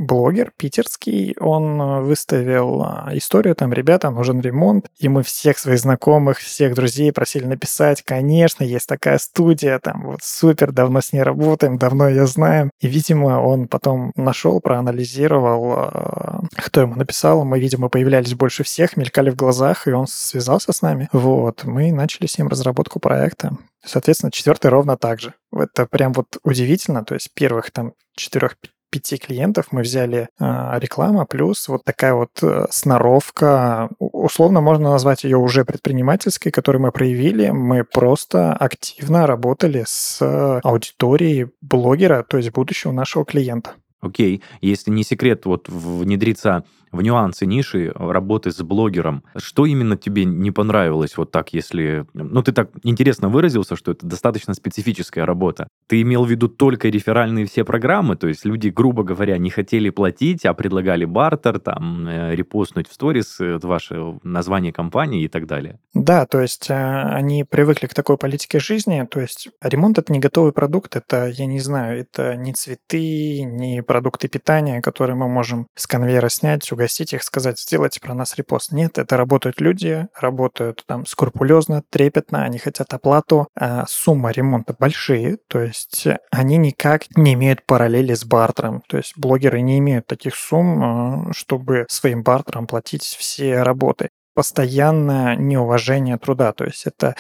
блогер 0.01 0.51
питерский. 0.57 1.37
Он 1.39 1.81
э, 1.81 2.01
выставил 2.01 2.83
э, 2.83 3.19
историю, 3.19 3.55
там, 3.55 3.73
ребята, 3.73 4.11
нужен 4.11 4.41
ремонт. 4.41 4.87
И 4.99 5.09
мы 5.09 5.23
всех 5.23 5.59
своих 5.59 5.79
знакомых, 5.79 6.39
всех 6.39 6.75
друзей 6.75 7.13
просили 7.13 7.45
написать, 7.45 8.03
конечно, 8.03 8.65
есть 8.65 8.89
такая 8.89 9.19
студия, 9.19 9.79
там, 9.79 10.03
вот 10.07 10.23
супер, 10.23 10.73
давно 10.73 11.03
с 11.03 11.13
ней 11.13 11.23
работаем, 11.23 11.77
давно 11.77 12.09
ее 12.09 12.27
знаем. 12.27 12.71
И, 12.81 12.89
видимо, 12.89 13.43
он 13.43 13.69
потом 13.69 14.13
нашел, 14.17 14.61
проанализировал, 14.61 15.91
э, 15.93 16.41
кто 16.57 16.81
ему 16.81 16.95
написал. 16.95 17.45
Мы, 17.45 17.61
видимо, 17.61 17.91
появлялись 17.91 18.35
больше 18.35 18.65
всех, 18.65 18.97
мелькали 18.97 19.29
в 19.29 19.37
глазах, 19.37 19.87
и 19.87 19.93
он 19.93 20.07
связался 20.07 20.73
с 20.73 20.81
нами. 20.81 21.09
Вот, 21.13 21.65
мы 21.65 21.93
начали 21.93 22.27
с 22.27 22.39
ним 22.39 22.49
разработку 22.49 23.01
проекта. 23.01 23.53
Соответственно, 23.85 24.33
четвертый 24.33 24.71
ровно 24.71 24.97
так 24.97 25.21
же. 25.21 25.35
Это 25.53 25.87
прям 25.87 26.13
вот 26.13 26.39
удивительно. 26.43 27.05
То 27.05 27.15
есть 27.15 27.33
первых 27.35 27.71
там 27.71 27.93
четырех 28.15 28.57
пяти 28.91 29.17
клиентов 29.17 29.69
мы 29.71 29.83
взяли 29.83 30.29
э, 30.39 30.79
реклама 30.79 31.25
плюс 31.25 31.69
вот 31.69 31.85
такая 31.85 32.15
вот 32.15 32.31
э, 32.43 32.67
сноровка, 32.71 33.89
условно 33.99 34.61
можно 34.61 34.91
назвать 34.91 35.25
ее 35.25 35.37
уже 35.37 35.65
предпринимательской, 35.65 36.51
которую 36.51 36.83
мы 36.83 36.93
проявили. 36.93 37.51
Мы 37.51 37.85
просто 37.85 38.53
активно 38.53 39.27
работали 39.27 39.85
с 39.87 40.21
аудиторией 40.63 41.49
блогера, 41.61 42.25
то 42.29 42.37
есть 42.37 42.51
будущего 42.51 42.93
нашего 42.93 43.25
клиента. 43.25 43.73
Окей, 44.01 44.43
если 44.61 44.91
не 44.91 45.05
секрет, 45.05 45.45
вот 45.45 45.69
внедриться 45.69 46.65
в 46.93 47.03
нюансы 47.03 47.47
ниши 47.47 47.93
работы 47.95 48.51
с 48.51 48.61
блогером. 48.63 49.25
Что 49.37 49.67
именно 49.67 49.97
тебе 49.97 50.25
не 50.25 50.51
понравилось 50.51 51.17
вот 51.17 51.31
так, 51.31 51.53
если... 51.53 52.07
Ну, 52.15 52.43
ты 52.43 52.53
так 52.53 52.71
интересно 52.83 53.29
выразился, 53.29 53.77
что 53.77 53.93
это 53.93 54.07
достаточно 54.07 54.55
специфическая 54.55 55.27
работа. 55.27 55.69
Ты 55.89 56.03
имел 56.03 56.25
в 56.25 56.31
виду 56.31 56.49
только 56.49 56.89
реферальные 56.89 57.47
все 57.47 57.65
программы, 57.65 58.17
то 58.17 58.29
есть 58.29 58.45
люди, 58.45 58.69
грубо 58.69 59.03
говоря, 59.03 59.39
не 59.39 59.51
хотели 59.51 59.91
платить, 59.91 60.45
а 60.45 60.55
предлагали 60.55 61.05
бартер, 61.05 61.59
там, 61.59 62.07
э, 62.09 62.35
репостнуть 62.35 62.89
в 62.89 62.93
сторис 62.93 63.41
э, 63.41 63.59
ваше 63.63 64.19
название 64.23 64.73
компании 64.73 65.25
и 65.25 65.29
так 65.29 65.47
далее. 65.47 65.79
Да, 65.95 66.27
то 66.27 66.41
есть 66.41 66.71
э, 66.71 66.75
они 66.75 67.45
привыкли 67.45 67.87
к 67.87 67.95
такой 67.95 68.17
политике 68.17 68.61
жизни, 68.61 69.07
то 69.11 69.21
есть 69.21 69.49
ремонт— 69.63 69.99
это 69.99 70.13
не 70.13 70.19
готовый 70.19 70.53
продукт, 70.53 70.97
это, 70.97 71.27
я 71.29 71.47
не 71.47 71.61
знаю, 71.61 72.01
это 72.01 72.37
не 72.37 72.53
цветы, 72.53 73.43
не 73.43 73.83
продукты 73.83 74.29
питания, 74.29 74.81
которые 74.81 75.17
мы 75.17 75.29
можем 75.29 75.67
с 75.75 75.87
конвейера 75.87 76.29
снять, 76.29 76.63
угостить 76.81 77.13
их, 77.13 77.23
сказать, 77.23 77.61
сделайте 77.61 78.01
про 78.01 78.15
нас 78.15 78.37
репост. 78.37 78.73
Нет, 78.73 78.97
это 78.97 79.19
работают 79.19 79.61
люди, 79.61 80.09
работают 80.19 80.83
там 80.87 81.05
скрупулезно, 81.05 81.83
трепетно, 81.91 82.45
они 82.45 82.59
хотят 82.59 82.95
оплату. 82.95 83.49
А 83.55 83.85
сумма 83.87 84.31
ремонта 84.31 84.75
большие, 84.79 85.37
то 85.47 85.61
есть 85.61 86.07
они 86.31 86.57
никак 86.57 87.05
не 87.17 87.35
имеют 87.35 87.67
параллели 87.67 88.15
с 88.15 88.25
бартером. 88.25 88.83
То 88.89 88.97
есть 88.97 89.13
блогеры 89.17 89.61
не 89.61 89.79
имеют 89.79 90.07
таких 90.07 90.35
сумм, 90.35 90.83
а, 90.83 91.33
чтобы 91.35 91.85
своим 91.91 92.23
бартером 92.23 92.67
платить 92.67 93.03
все 93.05 93.63
работы 93.63 94.09
постоянное 94.35 95.37
неуважение 95.37 96.17
труда. 96.17 96.53
То 96.53 96.65
есть 96.65 96.87
это 96.87 97.15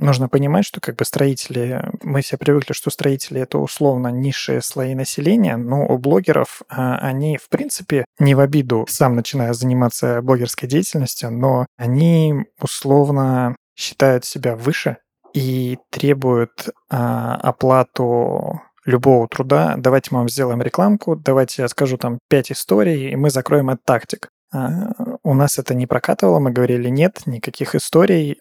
нужно 0.00 0.28
понимать, 0.28 0.64
что 0.64 0.80
как 0.80 0.96
бы 0.96 1.04
строители, 1.04 1.82
мы 2.02 2.22
все 2.22 2.36
привыкли, 2.36 2.72
что 2.72 2.90
строители 2.90 3.40
это 3.40 3.58
условно 3.58 4.08
низшие 4.08 4.62
слои 4.62 4.94
населения, 4.94 5.56
но 5.56 5.86
у 5.86 5.98
блогеров 5.98 6.62
а, 6.68 6.96
они 6.98 7.36
в 7.36 7.48
принципе 7.48 8.04
не 8.18 8.34
в 8.34 8.40
обиду, 8.40 8.86
сам 8.88 9.14
начиная 9.14 9.52
заниматься 9.52 10.22
блогерской 10.22 10.68
деятельностью, 10.68 11.30
но 11.30 11.66
они 11.76 12.46
условно 12.60 13.56
считают 13.76 14.24
себя 14.24 14.56
выше 14.56 14.98
и 15.34 15.78
требуют 15.90 16.70
а, 16.88 17.36
оплату 17.36 18.60
любого 18.84 19.28
труда, 19.28 19.74
давайте 19.76 20.08
мы 20.12 20.18
вам 20.18 20.28
сделаем 20.28 20.62
рекламку, 20.62 21.14
давайте 21.14 21.62
я 21.62 21.68
скажу 21.68 21.98
там 21.98 22.18
5 22.28 22.52
историй, 22.52 23.10
и 23.10 23.16
мы 23.16 23.30
закроем 23.30 23.70
этот 23.70 23.84
тактик. 23.84 24.28
А, 24.52 24.92
у 25.22 25.34
нас 25.34 25.58
это 25.58 25.74
не 25.74 25.86
прокатывало, 25.86 26.40
мы 26.40 26.50
говорили, 26.50 26.88
нет, 26.88 27.22
никаких 27.26 27.74
историй, 27.74 28.38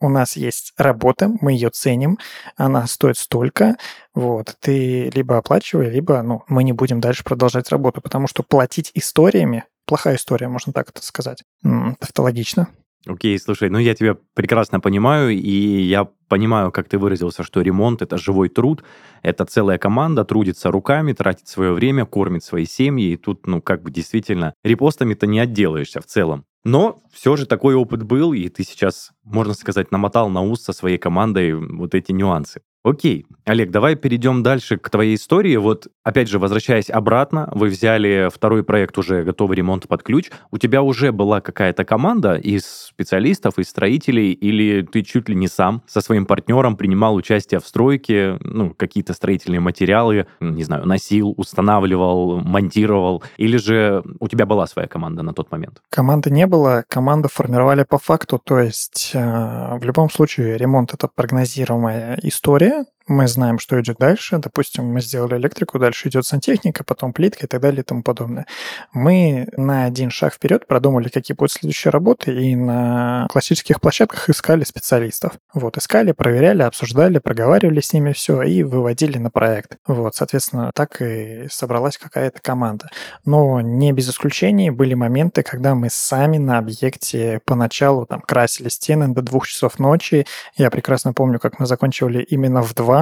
у 0.00 0.08
нас 0.08 0.36
есть 0.36 0.72
работа, 0.76 1.30
мы 1.40 1.52
ее 1.52 1.70
ценим, 1.70 2.18
она 2.56 2.86
стоит 2.86 3.18
столько, 3.18 3.76
вот, 4.14 4.56
ты 4.60 5.10
либо 5.10 5.38
оплачивай, 5.38 5.90
либо, 5.90 6.22
ну, 6.22 6.44
мы 6.48 6.64
не 6.64 6.72
будем 6.72 7.00
дальше 7.00 7.24
продолжать 7.24 7.70
работу, 7.70 8.00
потому 8.00 8.26
что 8.26 8.42
платить 8.42 8.90
историями, 8.94 9.64
плохая 9.86 10.16
история, 10.16 10.48
можно 10.48 10.72
так 10.72 10.90
это 10.90 11.02
сказать, 11.04 11.42
тавтологично, 11.62 12.68
Окей, 13.06 13.38
слушай, 13.38 13.70
ну 13.70 13.78
я 13.78 13.94
тебя 13.94 14.16
прекрасно 14.34 14.80
понимаю, 14.80 15.30
и 15.30 15.82
я 15.82 16.08
понимаю, 16.28 16.72
как 16.72 16.88
ты 16.88 16.98
выразился, 16.98 17.42
что 17.42 17.62
ремонт— 17.62 18.02
это 18.02 18.18
живой 18.18 18.48
труд, 18.48 18.82
это 19.22 19.44
целая 19.46 19.78
команда, 19.78 20.24
трудится 20.24 20.70
руками, 20.70 21.12
тратит 21.12 21.48
свое 21.48 21.72
время, 21.72 22.04
кормит 22.04 22.44
свои 22.44 22.66
семьи, 22.66 23.12
и 23.12 23.16
тут, 23.16 23.46
ну, 23.46 23.62
как 23.62 23.82
бы 23.82 23.90
действительно, 23.90 24.52
репостами-то 24.64 25.26
не 25.26 25.38
отделаешься 25.38 26.00
в 26.00 26.06
целом. 26.06 26.44
Но 26.64 27.00
все 27.12 27.36
же 27.36 27.46
такой 27.46 27.74
опыт 27.74 28.02
был, 28.02 28.32
и 28.32 28.48
ты 28.48 28.64
сейчас, 28.64 29.12
можно 29.22 29.54
сказать, 29.54 29.90
намотал 29.90 30.28
на 30.28 30.42
ус 30.42 30.62
со 30.62 30.72
своей 30.72 30.98
командой 30.98 31.54
вот 31.54 31.94
эти 31.94 32.12
нюансы. 32.12 32.62
Окей, 32.88 33.26
Олег, 33.44 33.70
давай 33.70 33.96
перейдем 33.96 34.42
дальше 34.42 34.78
к 34.78 34.88
твоей 34.88 35.16
истории. 35.16 35.56
Вот, 35.56 35.88
опять 36.04 36.28
же, 36.28 36.38
возвращаясь 36.38 36.88
обратно, 36.90 37.50
вы 37.54 37.68
взяли 37.68 38.28
второй 38.32 38.62
проект 38.62 38.96
уже 38.96 39.24
готовый 39.24 39.56
ремонт 39.56 39.88
под 39.88 40.02
ключ. 40.02 40.30
У 40.50 40.58
тебя 40.58 40.82
уже 40.82 41.12
была 41.12 41.40
какая-то 41.40 41.84
команда 41.84 42.36
из 42.36 42.66
специалистов, 42.66 43.58
из 43.58 43.68
строителей, 43.68 44.32
или 44.32 44.82
ты 44.82 45.02
чуть 45.02 45.28
ли 45.28 45.34
не 45.34 45.48
сам 45.48 45.82
со 45.86 46.00
своим 46.00 46.24
партнером 46.24 46.76
принимал 46.76 47.14
участие 47.14 47.60
в 47.60 47.66
стройке, 47.66 48.38
ну, 48.40 48.74
какие-то 48.74 49.12
строительные 49.12 49.60
материалы, 49.60 50.26
не 50.40 50.64
знаю, 50.64 50.86
носил, 50.86 51.34
устанавливал, 51.36 52.40
монтировал, 52.40 53.22
или 53.36 53.56
же 53.58 54.02
у 54.18 54.28
тебя 54.28 54.46
была 54.46 54.66
своя 54.66 54.88
команда 54.88 55.22
на 55.22 55.34
тот 55.34 55.50
момент? 55.50 55.82
Команды 55.90 56.30
не 56.30 56.46
было, 56.46 56.84
команду 56.88 57.28
формировали 57.28 57.84
по 57.84 57.98
факту, 57.98 58.40
то 58.42 58.58
есть 58.58 59.12
э, 59.14 59.78
в 59.78 59.84
любом 59.84 60.10
случае 60.10 60.56
ремонт 60.56 60.94
это 60.94 61.08
прогнозируемая 61.14 62.18
история, 62.22 62.77
yeah. 62.78 62.97
Мы 63.08 63.26
знаем, 63.26 63.58
что 63.58 63.80
идет 63.80 63.96
дальше. 63.98 64.38
Допустим, 64.38 64.84
мы 64.84 65.00
сделали 65.00 65.36
электрику, 65.36 65.78
дальше 65.78 66.08
идет 66.08 66.26
сантехника, 66.26 66.84
потом 66.84 67.12
плитка 67.12 67.46
и 67.46 67.48
так 67.48 67.60
далее 67.60 67.80
и 67.80 67.84
тому 67.84 68.02
подобное. 68.02 68.46
Мы 68.92 69.48
на 69.56 69.84
один 69.84 70.10
шаг 70.10 70.34
вперед 70.34 70.66
продумали, 70.66 71.08
какие 71.08 71.34
будут 71.34 71.52
следующие 71.52 71.90
работы, 71.90 72.32
и 72.32 72.54
на 72.54 73.26
классических 73.30 73.80
площадках 73.80 74.28
искали 74.28 74.64
специалистов. 74.64 75.32
Вот, 75.54 75.78
искали, 75.78 76.12
проверяли, 76.12 76.62
обсуждали, 76.62 77.18
проговаривали 77.18 77.80
с 77.80 77.92
ними 77.92 78.12
все 78.12 78.42
и 78.42 78.62
выводили 78.62 79.18
на 79.18 79.30
проект. 79.30 79.78
Вот, 79.86 80.14
соответственно, 80.14 80.70
так 80.74 81.00
и 81.00 81.46
собралась 81.50 81.96
какая-то 81.96 82.40
команда. 82.40 82.90
Но 83.24 83.60
не 83.60 83.92
без 83.92 84.10
исключений 84.10 84.70
были 84.70 84.94
моменты, 84.94 85.42
когда 85.42 85.74
мы 85.74 85.88
сами 85.88 86.36
на 86.36 86.58
объекте 86.58 87.40
поначалу 87.46 88.04
там 88.04 88.20
красили 88.20 88.68
стены 88.68 89.08
до 89.08 89.22
двух 89.22 89.46
часов 89.46 89.78
ночи. 89.78 90.26
Я 90.56 90.70
прекрасно 90.70 91.14
помню, 91.14 91.38
как 91.38 91.58
мы 91.58 91.66
закончили 91.66 92.22
именно 92.22 92.62
в 92.62 92.74
два 92.74 92.97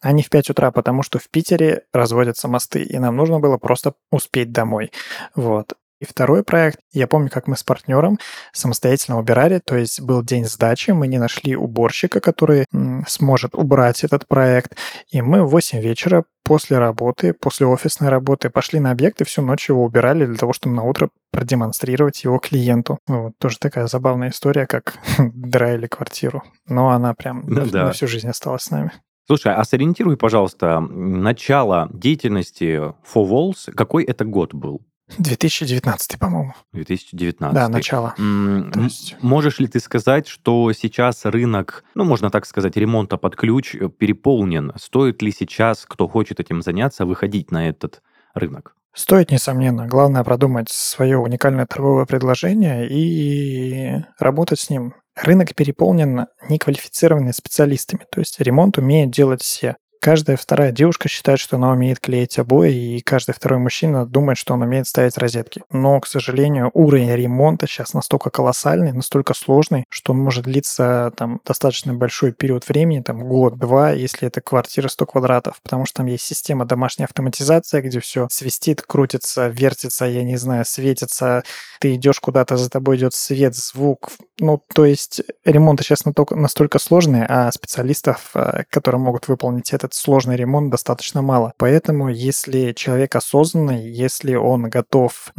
а 0.00 0.12
не 0.12 0.22
в 0.22 0.30
5 0.30 0.50
утра, 0.50 0.70
потому 0.70 1.02
что 1.02 1.18
в 1.18 1.28
Питере 1.30 1.82
разводятся 1.92 2.48
мосты, 2.48 2.82
и 2.82 2.98
нам 2.98 3.16
нужно 3.16 3.40
было 3.40 3.58
просто 3.58 3.94
успеть 4.10 4.52
домой. 4.52 4.92
Вот. 5.34 5.74
И 5.98 6.04
второй 6.04 6.42
проект, 6.42 6.78
я 6.92 7.06
помню, 7.06 7.30
как 7.30 7.46
мы 7.46 7.56
с 7.56 7.62
партнером 7.62 8.18
самостоятельно 8.52 9.18
убирали, 9.18 9.60
то 9.64 9.76
есть 9.76 10.02
был 10.02 10.22
день 10.22 10.44
сдачи, 10.44 10.90
мы 10.90 11.06
не 11.06 11.18
нашли 11.18 11.56
уборщика, 11.56 12.20
который 12.20 12.66
сможет 13.06 13.54
убрать 13.54 14.04
этот 14.04 14.28
проект, 14.28 14.76
и 15.10 15.22
мы 15.22 15.42
в 15.42 15.48
8 15.48 15.80
вечера 15.80 16.24
после 16.44 16.78
работы, 16.78 17.32
после 17.32 17.66
офисной 17.66 18.10
работы 18.10 18.50
пошли 18.50 18.78
на 18.78 18.90
объект 18.90 19.20
и 19.22 19.24
всю 19.24 19.40
ночь 19.40 19.70
его 19.70 19.84
убирали 19.84 20.26
для 20.26 20.36
того, 20.36 20.52
чтобы 20.52 20.76
на 20.76 20.82
утро 20.82 21.08
продемонстрировать 21.32 22.22
его 22.24 22.38
клиенту. 22.38 22.98
Вот, 23.06 23.32
тоже 23.38 23.58
такая 23.58 23.86
забавная 23.86 24.28
история, 24.28 24.66
как 24.66 24.98
драили 25.18 25.86
квартиру. 25.86 26.44
Но 26.68 26.90
она 26.90 27.14
прям 27.14 27.42
ну, 27.46 27.60
на, 27.60 27.66
да. 27.66 27.84
на 27.86 27.92
всю 27.92 28.06
жизнь 28.06 28.28
осталась 28.28 28.62
с 28.62 28.70
нами. 28.70 28.92
Слушай, 29.26 29.54
а 29.54 29.64
сориентируй, 29.64 30.16
пожалуйста, 30.16 30.80
начало 30.80 31.88
деятельности 31.92 32.94
Four 33.12 33.28
Walls, 33.28 33.72
какой 33.72 34.04
это 34.04 34.24
год 34.24 34.54
был? 34.54 34.82
2019, 35.18 36.18
по-моему. 36.18 36.54
2019. 36.72 37.54
Да, 37.54 37.68
начало. 37.68 38.14
М- 38.18 38.72
есть... 38.76 39.16
Можешь 39.20 39.58
ли 39.60 39.68
ты 39.68 39.78
сказать, 39.80 40.26
что 40.26 40.72
сейчас 40.72 41.24
рынок, 41.24 41.84
ну, 41.94 42.04
можно 42.04 42.30
так 42.30 42.44
сказать, 42.46 42.76
ремонта 42.76 43.16
под 43.16 43.36
ключ 43.36 43.74
э, 43.74 43.88
переполнен? 43.88 44.72
Стоит 44.76 45.22
ли 45.22 45.30
сейчас, 45.30 45.86
кто 45.86 46.08
хочет 46.08 46.40
этим 46.40 46.62
заняться, 46.62 47.06
выходить 47.06 47.50
на 47.50 47.68
этот 47.68 48.02
рынок? 48.34 48.74
Стоит, 48.94 49.30
несомненно. 49.30 49.86
Главное 49.86 50.24
продумать 50.24 50.70
свое 50.70 51.18
уникальное 51.18 51.66
торговое 51.66 52.06
предложение 52.06 52.88
и 52.88 54.02
работать 54.18 54.58
с 54.58 54.70
ним. 54.70 54.94
Рынок 55.16 55.54
переполнен 55.54 56.26
неквалифицированными 56.48 57.32
специалистами, 57.32 58.06
то 58.10 58.20
есть 58.20 58.38
ремонт 58.38 58.76
умеют 58.76 59.10
делать 59.10 59.42
все. 59.42 59.76
Каждая 60.06 60.36
вторая 60.36 60.70
девушка 60.70 61.08
считает, 61.08 61.40
что 61.40 61.56
она 61.56 61.72
умеет 61.72 61.98
клеить 61.98 62.38
обои, 62.38 62.72
и 62.72 63.00
каждый 63.00 63.34
второй 63.34 63.58
мужчина 63.58 64.06
думает, 64.06 64.38
что 64.38 64.54
он 64.54 64.62
умеет 64.62 64.86
ставить 64.86 65.18
розетки. 65.18 65.64
Но, 65.72 65.98
к 65.98 66.06
сожалению, 66.06 66.70
уровень 66.74 67.12
ремонта 67.12 67.66
сейчас 67.66 67.92
настолько 67.92 68.30
колоссальный, 68.30 68.92
настолько 68.92 69.34
сложный, 69.34 69.84
что 69.88 70.12
он 70.12 70.20
может 70.20 70.44
длиться 70.44 71.12
там 71.16 71.40
достаточно 71.44 71.92
большой 71.92 72.30
период 72.30 72.68
времени, 72.68 73.02
там 73.02 73.24
год-два, 73.24 73.90
если 73.90 74.28
это 74.28 74.40
квартира 74.40 74.86
100 74.86 75.06
квадратов, 75.06 75.60
потому 75.60 75.86
что 75.86 75.96
там 75.96 76.06
есть 76.06 76.24
система 76.24 76.66
домашней 76.66 77.06
автоматизации, 77.06 77.80
где 77.80 77.98
все 77.98 78.28
свистит, 78.30 78.82
крутится, 78.82 79.48
вертится, 79.48 80.04
я 80.04 80.22
не 80.22 80.36
знаю, 80.36 80.64
светится, 80.66 81.42
ты 81.80 81.96
идешь 81.96 82.20
куда-то, 82.20 82.56
за 82.56 82.70
тобой 82.70 82.96
идет 82.98 83.12
свет, 83.14 83.56
звук. 83.56 84.12
Ну, 84.38 84.62
то 84.72 84.84
есть 84.84 85.22
ремонт 85.44 85.80
сейчас 85.80 86.04
настолько 86.04 86.78
сложный, 86.78 87.24
а 87.26 87.50
специалистов, 87.50 88.30
э, 88.34 88.62
которые 88.70 89.00
могут 89.00 89.26
выполнить 89.26 89.72
этот 89.72 89.95
сложный 89.96 90.36
ремонт, 90.36 90.70
достаточно 90.70 91.22
мало. 91.22 91.52
Поэтому, 91.56 92.08
если 92.08 92.72
человек 92.72 93.16
осознанный, 93.16 93.88
если 93.88 94.34
он 94.34 94.68
готов 94.68 95.32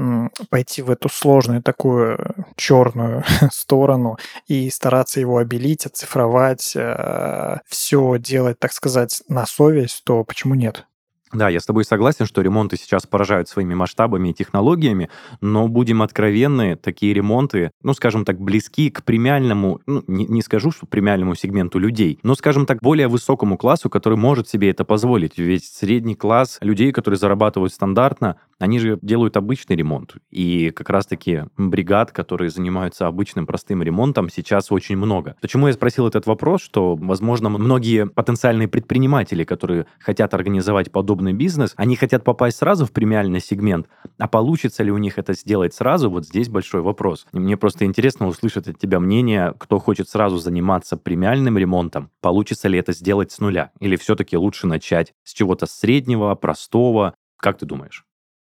пойти 0.50 0.82
в 0.82 0.90
эту 0.90 1.10
сложную 1.10 1.62
такую 1.62 2.36
черную 2.56 3.24
сторону 3.52 4.18
и 4.48 4.70
стараться 4.70 5.20
его 5.20 5.38
обелить, 5.38 5.86
оцифровать, 5.86 6.74
э, 6.76 7.58
все 7.68 8.18
делать, 8.18 8.60
так 8.60 8.74
сказать, 8.74 9.22
на 9.28 9.46
совесть, 9.46 10.04
то 10.04 10.24
почему 10.24 10.56
нет? 10.56 10.86
Да, 11.34 11.50
я 11.50 11.60
с 11.60 11.66
тобой 11.66 11.84
согласен, 11.84 12.26
что 12.26 12.42
ремонты 12.42 12.78
сейчас 12.78 13.06
поражают 13.06 13.50
своими 13.50 13.74
масштабами 13.74 14.30
и 14.30 14.34
технологиями, 14.34 15.10
но 15.42 15.68
будем 15.68 16.02
откровенны, 16.02 16.78
такие 16.78 17.14
ремонты, 17.14 17.72
ну, 17.84 17.94
скажем 17.94 18.24
так, 18.24 18.40
близки 18.40 18.90
к 18.90 19.04
премиальному, 19.04 19.82
ну, 19.86 20.04
не, 20.08 20.26
не 20.26 20.42
скажу, 20.42 20.72
что 20.72 20.86
премиальному 20.86 21.36
сегменту 21.36 21.80
людей, 21.80 22.20
но, 22.24 22.34
скажем 22.36 22.66
так, 22.66 22.80
более 22.82 23.10
высокому 23.10 23.58
классу, 23.58 23.90
который 23.90 24.18
может 24.18 24.48
себе 24.48 24.70
это 24.70 24.86
позволить. 24.86 25.38
Ведь 25.38 25.66
средний 25.66 26.16
класс 26.16 26.60
людей, 26.62 26.94
которые 26.94 27.18
зарабатывают 27.18 27.74
стандартно, 27.74 28.38
они 28.60 28.80
же 28.80 28.98
делают 29.02 29.38
обычный 29.38 29.76
ремонт. 29.76 30.16
И 30.32 30.72
как 30.72 30.90
раз-таки 30.90 31.44
бригад, 31.58 32.12
которые 32.12 32.50
занимаются 32.50 33.08
обычным 33.08 33.46
простым 33.46 33.84
ремонтом, 33.84 34.30
сейчас 34.30 34.72
очень 34.72 34.98
много. 34.98 35.36
Почему 35.42 35.68
я 35.68 35.74
спросил 35.74 36.08
этот 36.08 36.26
вопрос, 36.26 36.62
что, 36.62 36.96
возможно, 36.96 37.50
многие 37.50 38.08
потенциальные 38.08 38.68
предприниматели, 38.68 39.44
которые 39.44 39.86
хотят 40.00 40.34
организовать 40.34 40.92
подобный 40.92 41.34
бизнес, 41.34 41.74
они 41.76 41.96
хотят 41.96 42.24
попасть 42.24 42.58
сразу 42.58 42.86
в 42.86 42.92
премиальный 42.92 43.40
сегмент, 43.40 43.88
а 44.18 44.28
получится 44.28 44.84
ли 44.84 44.92
у 44.92 44.98
них 44.98 45.18
это 45.18 45.34
сделать 45.34 45.74
сразу, 45.74 46.10
вот 46.10 46.26
здесь 46.26 46.50
большой 46.50 46.82
вопрос. 46.82 47.28
И 47.34 47.40
мне 47.40 47.58
просто 47.58 47.86
интересно 47.86 48.28
услышать 48.28 48.68
от 48.68 48.80
тебя 48.80 49.00
мнение, 49.00 49.54
кто 49.58 49.80
хочет 49.80 50.10
сразу 50.10 50.38
заниматься 50.38 50.98
премиальным 50.98 51.58
ремонтом, 51.58 52.10
получится 52.22 52.68
ли 52.68 52.80
это 52.80 52.94
сделать 52.94 53.32
с 53.32 53.40
нуля, 53.40 53.72
или 53.80 53.96
все-таки 53.96 54.38
лучше 54.38 54.68
начать 54.68 55.14
с 55.24 55.34
чего-то 55.34 55.66
среднего, 55.66 56.34
простого, 56.36 57.14
как 57.38 57.58
ты 57.60 57.66
думаешь? 57.66 58.07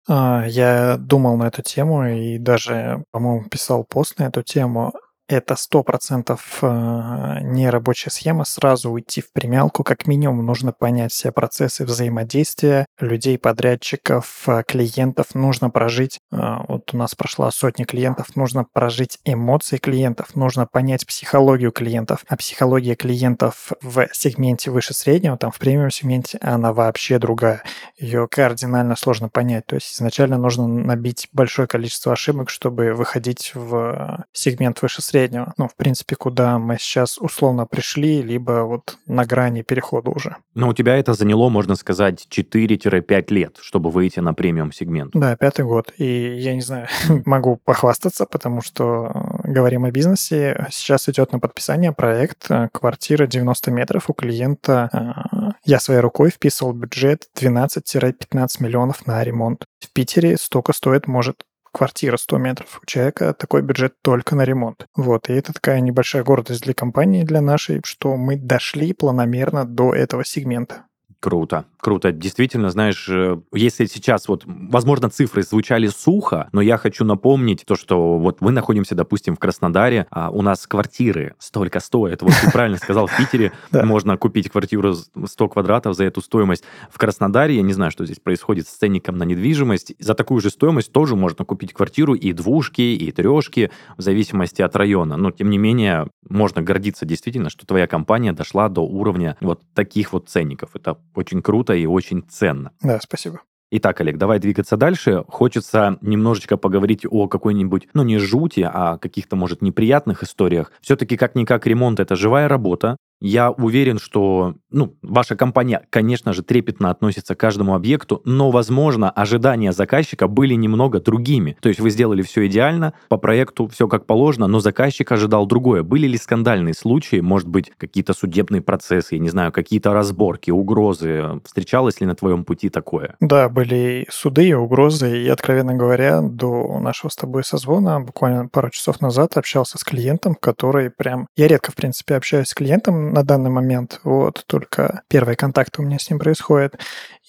А, 0.08 0.46
я 0.48 0.98
думал 0.98 1.38
на 1.38 1.48
эту 1.48 1.62
тему 1.62 2.06
и 2.08 2.38
даже, 2.38 3.04
по-моему, 3.12 3.50
писал 3.50 3.84
пост 3.84 4.18
на 4.20 4.24
эту 4.26 4.42
тему 4.42 4.94
это 5.28 5.56
100% 5.56 6.40
э, 6.62 7.40
не 7.42 7.70
рабочая 7.70 8.10
схема, 8.10 8.46
сразу 8.46 8.92
уйти 8.92 9.22
в 9.22 9.32
премиалку. 9.34 9.84
Как 9.84 10.08
минимум 10.08 10.46
нужно 10.46 10.72
понять 10.72 11.12
все 11.12 11.32
процессы 11.32 11.84
взаимодействия 11.86 12.86
людей, 13.00 13.38
подрядчиков, 13.38 14.48
э, 14.48 14.64
клиентов. 14.66 15.36
Нужно 15.36 15.70
прожить, 15.70 16.20
э, 16.32 16.38
вот 16.68 16.94
у 16.94 16.98
нас 16.98 17.14
прошла 17.14 17.52
сотня 17.52 17.86
клиентов, 17.86 18.36
нужно 18.36 18.66
прожить 18.72 19.20
эмоции 19.26 19.78
клиентов, 19.78 20.36
нужно 20.36 20.66
понять 20.66 21.06
психологию 21.06 21.72
клиентов. 21.72 22.24
А 22.30 22.38
психология 22.38 22.96
клиентов 22.96 23.74
в 23.82 24.08
сегменте 24.14 24.72
выше 24.72 24.94
среднего, 24.94 25.38
там 25.38 25.52
в 25.52 25.60
премиум 25.60 25.92
сегменте, 25.92 26.38
она 26.42 26.72
вообще 26.72 27.20
другая. 27.20 27.64
Ее 27.98 28.28
кардинально 28.30 28.96
сложно 28.96 29.28
понять. 29.28 29.66
То 29.66 29.76
есть 29.76 29.94
изначально 29.94 30.38
нужно 30.38 30.68
набить 30.68 31.28
большое 31.34 31.68
количество 31.68 32.14
ошибок, 32.14 32.50
чтобы 32.50 32.94
выходить 32.94 33.52
в 33.54 34.26
сегмент 34.32 34.82
выше 34.82 35.02
среднего 35.02 35.17
среднего. 35.18 35.54
Ну, 35.58 35.68
в 35.68 35.76
принципе, 35.76 36.16
куда 36.16 36.60
мы 36.60 36.78
сейчас 36.80 37.18
условно 37.18 37.66
пришли, 37.66 38.22
либо 38.22 38.64
вот 38.64 38.98
на 39.08 39.26
грани 39.26 39.64
перехода 39.64 40.12
уже. 40.12 40.38
Но 40.54 40.70
у 40.70 40.74
тебя 40.74 40.98
это 40.98 41.14
заняло, 41.14 41.50
можно 41.50 41.76
сказать, 41.76 42.28
4-5 42.30 43.26
лет, 43.34 43.58
чтобы 43.62 43.90
выйти 43.90 44.20
на 44.20 44.34
премиум 44.34 44.72
сегмент. 44.72 45.12
Да, 45.14 45.36
пятый 45.36 45.66
год. 45.66 45.92
И 45.98 46.36
я 46.38 46.54
не 46.54 46.62
знаю, 46.62 46.88
могу 47.26 47.58
похвастаться, 47.58 48.26
потому 48.26 48.62
что 48.62 49.12
э, 49.44 49.52
говорим 49.52 49.86
о 49.86 49.92
бизнесе. 49.92 50.68
Сейчас 50.70 51.10
идет 51.10 51.32
на 51.32 51.40
подписание 51.40 51.92
проект 51.92 52.50
э, 52.50 52.70
«Квартира 52.72 53.26
90 53.26 53.72
метров» 53.72 54.10
у 54.10 54.14
клиента. 54.14 54.90
Э, 54.94 55.52
я 55.66 55.80
своей 55.80 56.00
рукой 56.00 56.30
вписывал 56.30 56.74
бюджет 56.74 57.28
12-15 57.36 58.48
миллионов 58.60 59.08
на 59.08 59.24
ремонт. 59.24 59.66
В 59.80 59.92
Питере 59.94 60.38
столько 60.38 60.74
стоит 60.74 61.08
может 61.08 61.44
квартира 61.72 62.18
100 62.18 62.38
метров. 62.38 62.80
У 62.82 62.86
человека 62.86 63.34
такой 63.34 63.62
бюджет 63.62 63.96
только 64.02 64.36
на 64.36 64.44
ремонт. 64.44 64.88
Вот, 64.96 65.30
и 65.30 65.34
это 65.34 65.54
такая 65.54 65.80
небольшая 65.80 66.24
гордость 66.24 66.64
для 66.64 66.74
компании, 66.74 67.24
для 67.24 67.42
нашей, 67.42 67.82
что 67.86 68.16
мы 68.18 68.36
дошли 68.38 68.94
планомерно 68.94 69.66
до 69.66 69.94
этого 69.94 70.26
сегмента. 70.26 70.86
Круто, 71.20 71.66
круто. 71.80 72.12
Действительно, 72.12 72.70
знаешь, 72.70 73.10
э, 73.10 73.40
если 73.52 73.86
сейчас 73.86 74.28
вот, 74.28 74.44
возможно, 74.46 75.10
цифры 75.10 75.42
звучали 75.42 75.88
сухо, 75.88 76.48
но 76.52 76.62
я 76.62 76.78
хочу 76.78 77.06
напомнить 77.06 77.64
то, 77.66 77.76
что 77.76 78.20
вот 78.20 78.40
мы 78.40 78.52
находимся, 78.52 78.94
допустим, 78.94 79.36
в 79.36 79.40
Краснодаре, 79.40 80.06
а 80.12 80.30
у 80.30 80.44
нас 80.44 80.68
квартиры 80.68 81.34
столько 81.40 81.80
стоят. 81.80 82.22
Вот 82.22 82.34
ты 82.40 82.52
правильно 82.52 82.78
сказал, 82.78 83.08
в 83.08 83.18
Питере 83.18 83.52
можно 83.72 84.16
купить 84.18 84.52
квартиру 84.52 84.94
100 84.94 85.50
квадратов 85.50 85.96
за 85.96 86.04
эту 86.04 86.22
стоимость. 86.22 86.64
В 86.92 87.00
Краснодаре, 87.00 87.56
я 87.56 87.64
не 87.64 87.74
знаю, 87.74 87.92
что 87.92 88.06
здесь 88.06 88.20
происходит 88.20 88.68
с 88.68 88.72
ценником 88.72 89.18
на 89.18 89.24
недвижимость, 89.24 89.94
за 89.98 90.14
такую 90.14 90.40
же 90.42 90.52
стоимость 90.52 90.92
тоже 90.92 91.16
можно 91.16 91.46
купить 91.46 91.74
квартиру 91.74 92.14
и 92.14 92.32
двушки, 92.32 92.82
и 92.82 93.12
трешки, 93.12 93.72
в 93.98 94.02
зависимости 94.04 94.62
от 94.62 94.76
района. 94.76 95.18
Но, 95.18 95.32
тем 95.32 95.50
не 95.50 95.58
менее, 95.58 96.08
можно 96.30 96.62
гордиться 96.62 97.06
действительно, 97.06 97.50
что 97.50 97.66
твоя 97.66 97.88
компания 97.88 98.34
дошла 98.34 98.70
до 98.70 98.82
уровня 98.82 99.36
вот 99.42 99.62
таких 99.74 100.14
вот 100.14 100.30
ценников. 100.30 100.72
Это 100.76 100.98
очень 101.18 101.42
круто 101.42 101.74
и 101.74 101.86
очень 101.86 102.24
ценно. 102.30 102.72
Да, 102.82 103.00
спасибо. 103.02 103.42
Итак, 103.70 104.00
Олег, 104.00 104.18
давай 104.18 104.40
двигаться 104.40 104.78
дальше. 104.78 105.26
Хочется 105.28 105.98
немножечко 106.00 106.56
поговорить 106.56 107.06
о 107.10 107.28
какой-нибудь, 107.28 107.90
ну 107.94 108.04
не 108.04 108.18
жути, 108.18 108.62
а 108.62 108.98
каких-то, 108.98 109.36
может, 109.36 109.62
неприятных 109.62 110.24
историях. 110.24 110.72
Все-таки 110.80 111.18
как-никак 111.18 111.68
ремонт— 111.68 112.00
это 112.02 112.16
живая 112.16 112.48
работа, 112.48 112.96
я 113.20 113.52
уверен, 113.52 114.00
что 114.00 114.56
ну, 114.70 114.96
ваша 115.02 115.36
компания, 115.36 115.82
конечно 115.90 116.34
же, 116.34 116.44
трепетно 116.44 116.90
относится 116.90 117.36
к 117.36 117.40
каждому 117.40 117.74
объекту, 117.74 118.22
но, 118.26 118.52
возможно, 118.52 119.10
ожидания 119.10 119.72
заказчика 119.72 120.28
были 120.28 120.54
немного 120.54 121.00
другими. 121.00 121.58
То 121.62 121.70
есть 121.70 121.80
вы 121.80 121.90
сделали 121.90 122.22
все 122.22 122.48
идеально, 122.48 122.94
по 123.10 123.18
проекту 123.18 123.68
все 123.68 123.88
как 123.88 124.06
положено, 124.06 124.48
но 124.48 124.60
заказчик 124.60 125.12
ожидал 125.12 125.46
другое. 125.46 125.84
Были 125.84 126.08
ли 126.08 126.18
скандальные 126.18 126.74
случаи, 126.74 127.22
может 127.22 127.48
быть, 127.48 127.72
какие-то 127.78 128.14
судебные 128.14 128.62
процессы, 128.62 129.16
я 129.16 129.20
не 129.20 129.30
знаю, 129.30 129.52
какие-то 129.52 129.94
разборки, 129.94 130.52
угрозы? 130.52 131.42
Встречалось 131.46 132.02
ли 132.02 132.08
на 132.08 132.16
твоем 132.16 132.44
пути 132.44 132.70
такое? 132.70 133.16
Да, 133.20 133.50
были 133.50 134.06
суды 134.10 134.50
и 134.50 134.54
угрозы, 134.54 135.24
и, 135.24 135.28
откровенно 135.28 135.74
говоря, 135.74 136.22
до 136.22 136.80
нашего 136.80 137.10
с 137.10 137.16
тобой 137.16 137.44
созвона, 137.44 138.00
буквально 138.00 138.48
пару 138.48 138.70
часов 138.70 139.02
назад, 139.02 139.38
общался 139.38 139.78
с 139.78 139.84
клиентом, 139.84 140.36
который 140.36 140.92
прям... 140.92 141.28
Я 141.36 141.48
редко, 141.48 141.72
в 141.72 141.76
принципе, 141.76 142.16
общаюсь 142.16 142.50
с 142.50 142.54
клиентом, 142.54 143.07
на 143.14 143.24
данный 143.24 143.50
момент. 143.50 144.00
Вот 144.04 144.44
только 144.48 145.04
первый 145.08 145.36
контакт 145.36 145.78
у 145.80 145.84
меня 145.84 146.00
с 146.00 146.10
ним 146.10 146.20
происходит. 146.20 146.80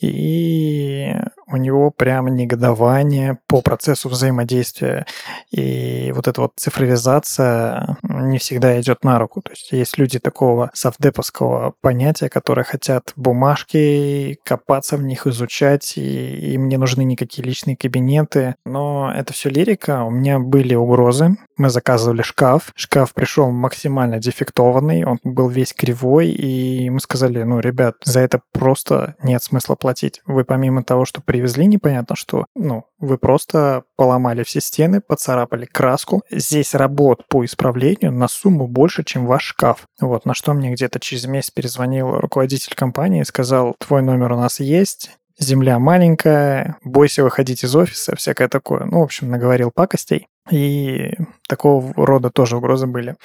И 0.00 1.12
у 1.50 1.56
него 1.56 1.90
прям 1.90 2.34
негодование 2.34 3.38
по 3.46 3.62
процессу 3.62 4.08
взаимодействия. 4.08 5.06
И 5.50 6.12
вот 6.14 6.28
эта 6.28 6.42
вот 6.42 6.52
цифровизация 6.56 7.96
не 8.02 8.38
всегда 8.38 8.80
идет 8.80 9.04
на 9.04 9.18
руку. 9.18 9.40
То 9.42 9.50
есть 9.52 9.72
есть 9.72 9.98
люди 9.98 10.18
такого 10.18 10.70
софтдеповского 10.74 11.74
понятия, 11.80 12.28
которые 12.28 12.64
хотят 12.64 13.12
бумажки, 13.16 14.38
копаться 14.44 14.96
в 14.96 15.02
них, 15.02 15.26
изучать, 15.26 15.96
и 15.96 16.52
им 16.54 16.68
не 16.68 16.76
нужны 16.76 17.02
никакие 17.02 17.46
личные 17.46 17.76
кабинеты. 17.76 18.54
Но 18.64 19.12
это 19.14 19.32
все 19.32 19.50
лирика. 19.50 20.04
У 20.04 20.10
меня 20.10 20.38
были 20.38 20.74
угрозы. 20.74 21.36
Мы 21.56 21.70
заказывали 21.70 22.22
шкаф. 22.22 22.72
Шкаф 22.76 23.14
пришел 23.14 23.50
максимально 23.50 24.18
дефектованный, 24.18 25.04
он 25.04 25.18
был 25.24 25.48
весь 25.48 25.72
кривой, 25.72 26.28
и 26.30 26.88
мы 26.90 27.00
сказали, 27.00 27.42
ну, 27.42 27.60
ребят, 27.60 27.96
за 28.04 28.20
это 28.20 28.40
просто 28.52 29.16
нет 29.22 29.42
смысла 29.42 29.74
платить. 29.74 30.20
Вы 30.26 30.44
помимо 30.44 30.84
того, 30.84 31.04
что 31.04 31.20
при 31.20 31.37
привезли 31.38 31.66
непонятно 31.66 32.16
что. 32.16 32.46
Ну, 32.56 32.84
вы 32.98 33.16
просто 33.16 33.84
поломали 33.96 34.42
все 34.42 34.60
стены, 34.60 35.00
поцарапали 35.00 35.66
краску. 35.66 36.22
Здесь 36.30 36.74
работ 36.74 37.28
по 37.28 37.44
исправлению 37.44 38.10
на 38.10 38.26
сумму 38.26 38.66
больше, 38.66 39.04
чем 39.04 39.24
ваш 39.24 39.44
шкаф. 39.44 39.86
Вот, 40.00 40.24
на 40.24 40.34
что 40.34 40.52
мне 40.52 40.72
где-то 40.72 40.98
через 40.98 41.26
месяц 41.26 41.52
перезвонил 41.52 42.18
руководитель 42.18 42.74
компании 42.74 43.20
и 43.20 43.24
сказал, 43.24 43.76
твой 43.78 44.02
номер 44.02 44.32
у 44.32 44.36
нас 44.36 44.58
есть, 44.58 45.12
земля 45.38 45.78
маленькая, 45.78 46.76
бойся 46.82 47.22
выходить 47.22 47.62
из 47.62 47.76
офиса, 47.76 48.16
всякое 48.16 48.48
такое. 48.48 48.84
Ну, 48.84 48.98
в 48.98 49.04
общем, 49.04 49.30
наговорил 49.30 49.70
пакостей. 49.72 50.26
И 50.50 51.12
такого 51.48 51.92
рода 51.96 52.30
тоже 52.30 52.56
угрозы 52.56 52.86
были. 52.86 53.16